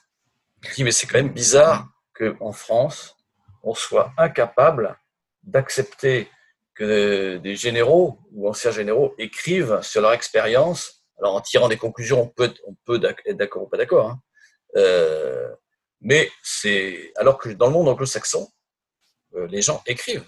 [0.62, 3.16] Je mais c'est quand même bizarre qu'en France,
[3.64, 4.98] on soit incapable
[5.44, 6.30] d'accepter
[6.74, 11.04] que des généraux ou anciens généraux écrivent sur leur expérience.
[11.20, 14.10] Alors en tirant des conclusions, on peut, on peut être d'accord ou pas d'accord.
[14.10, 14.22] Hein.
[14.78, 15.50] Euh,
[16.02, 18.50] mais c'est alors que dans le monde anglo-saxon,
[19.36, 20.28] euh, les gens écrivent.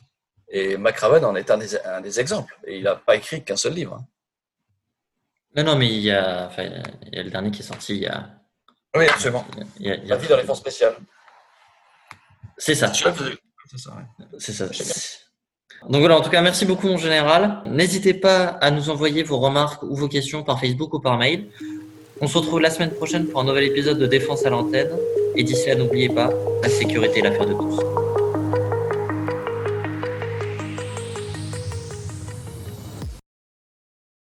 [0.49, 2.55] Et McRaven en est un des, exemples.
[2.67, 3.95] Et il n'a pas écrit qu'un seul livre.
[3.95, 4.05] Hein.
[5.55, 7.95] Non, non, mais il y, a, enfin, il y a le dernier qui est sorti
[7.95, 8.29] il y a.
[8.95, 9.45] Oui, absolument.
[9.79, 10.95] Il y a, La vie dans les forces spéciales.
[12.57, 12.91] C'est ça.
[12.91, 13.13] C'est
[13.77, 13.93] ça.
[14.39, 14.65] C'est ça.
[15.89, 17.61] Donc voilà, en tout cas, merci beaucoup mon général.
[17.65, 21.49] N'hésitez pas à nous envoyer vos remarques ou vos questions par Facebook ou par mail.
[22.21, 24.91] On se retrouve la semaine prochaine pour un nouvel épisode de Défense à l'antenne.
[25.35, 26.29] Et d'ici là, n'oubliez pas,
[26.61, 28.22] la sécurité est l'affaire de tous.